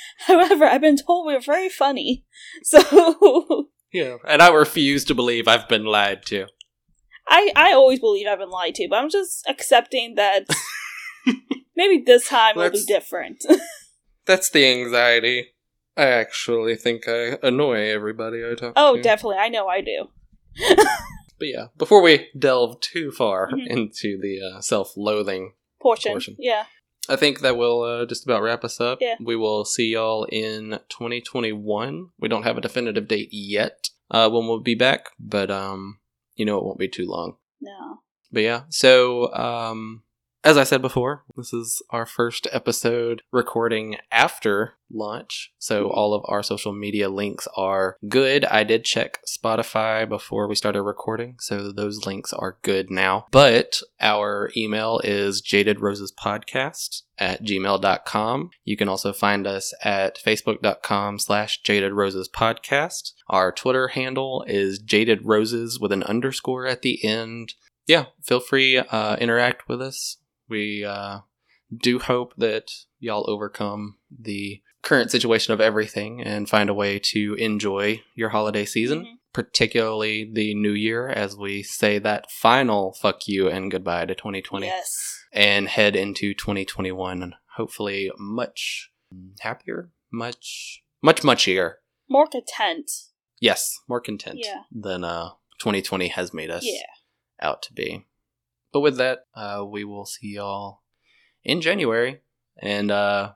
[0.26, 2.24] however i've been told we're very funny
[2.62, 6.46] so yeah, and I refuse to believe I've been lied to.
[7.26, 10.46] i i always believe i've been lied to but i'm just accepting that
[11.76, 13.44] maybe this time will be different
[14.26, 15.54] That's the anxiety.
[15.96, 19.02] I actually think I annoy everybody I talk oh to.
[19.02, 20.08] definitely i know i do
[21.38, 23.68] But yeah, before we delve too far Mhm.
[23.68, 26.36] into the uh, self-loathing, portion, Portion.
[26.38, 26.64] yeah
[27.08, 28.98] I think that will uh, just about wrap us up.
[29.00, 29.14] Yeah.
[29.20, 32.08] We will see y'all in 2021.
[32.18, 35.98] We don't have a definitive date yet uh, when we'll be back, but um,
[36.34, 37.36] you know it won't be too long.
[37.60, 40.02] no But yeah, so um,
[40.48, 45.52] as I said before, this is our first episode recording after launch.
[45.58, 48.46] So all of our social media links are good.
[48.46, 53.26] I did check Spotify before we started recording, so those links are good now.
[53.30, 58.50] But our email is jadedrosespodcast at gmail.com.
[58.64, 63.12] You can also find us at facebook.com slash jadedrosespodcast.
[63.28, 67.52] Our Twitter handle is jadedroses with an underscore at the end
[67.88, 70.18] yeah, feel free uh, interact with us.
[70.48, 71.20] We uh,
[71.76, 77.34] do hope that y'all overcome the current situation of everything and find a way to
[77.34, 79.18] enjoy your holiday season, Mhm.
[79.32, 84.66] particularly the new year, as we say that final fuck you and goodbye to 2020
[84.66, 88.90] yes and head into 2021 and hopefully much
[89.40, 91.74] happier, much, much, muchier.
[92.08, 92.90] more content
[93.40, 94.62] Yes, more content Yeah.
[94.72, 96.86] than uh, 2020 has made us yeah
[97.40, 98.04] out to be.
[98.72, 100.82] But with that, uh, we will see y'all
[101.44, 102.20] in January.
[102.60, 103.32] And uh,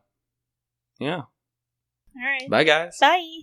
[0.99, 2.99] yeah, all right bye guys.
[3.01, 3.43] bye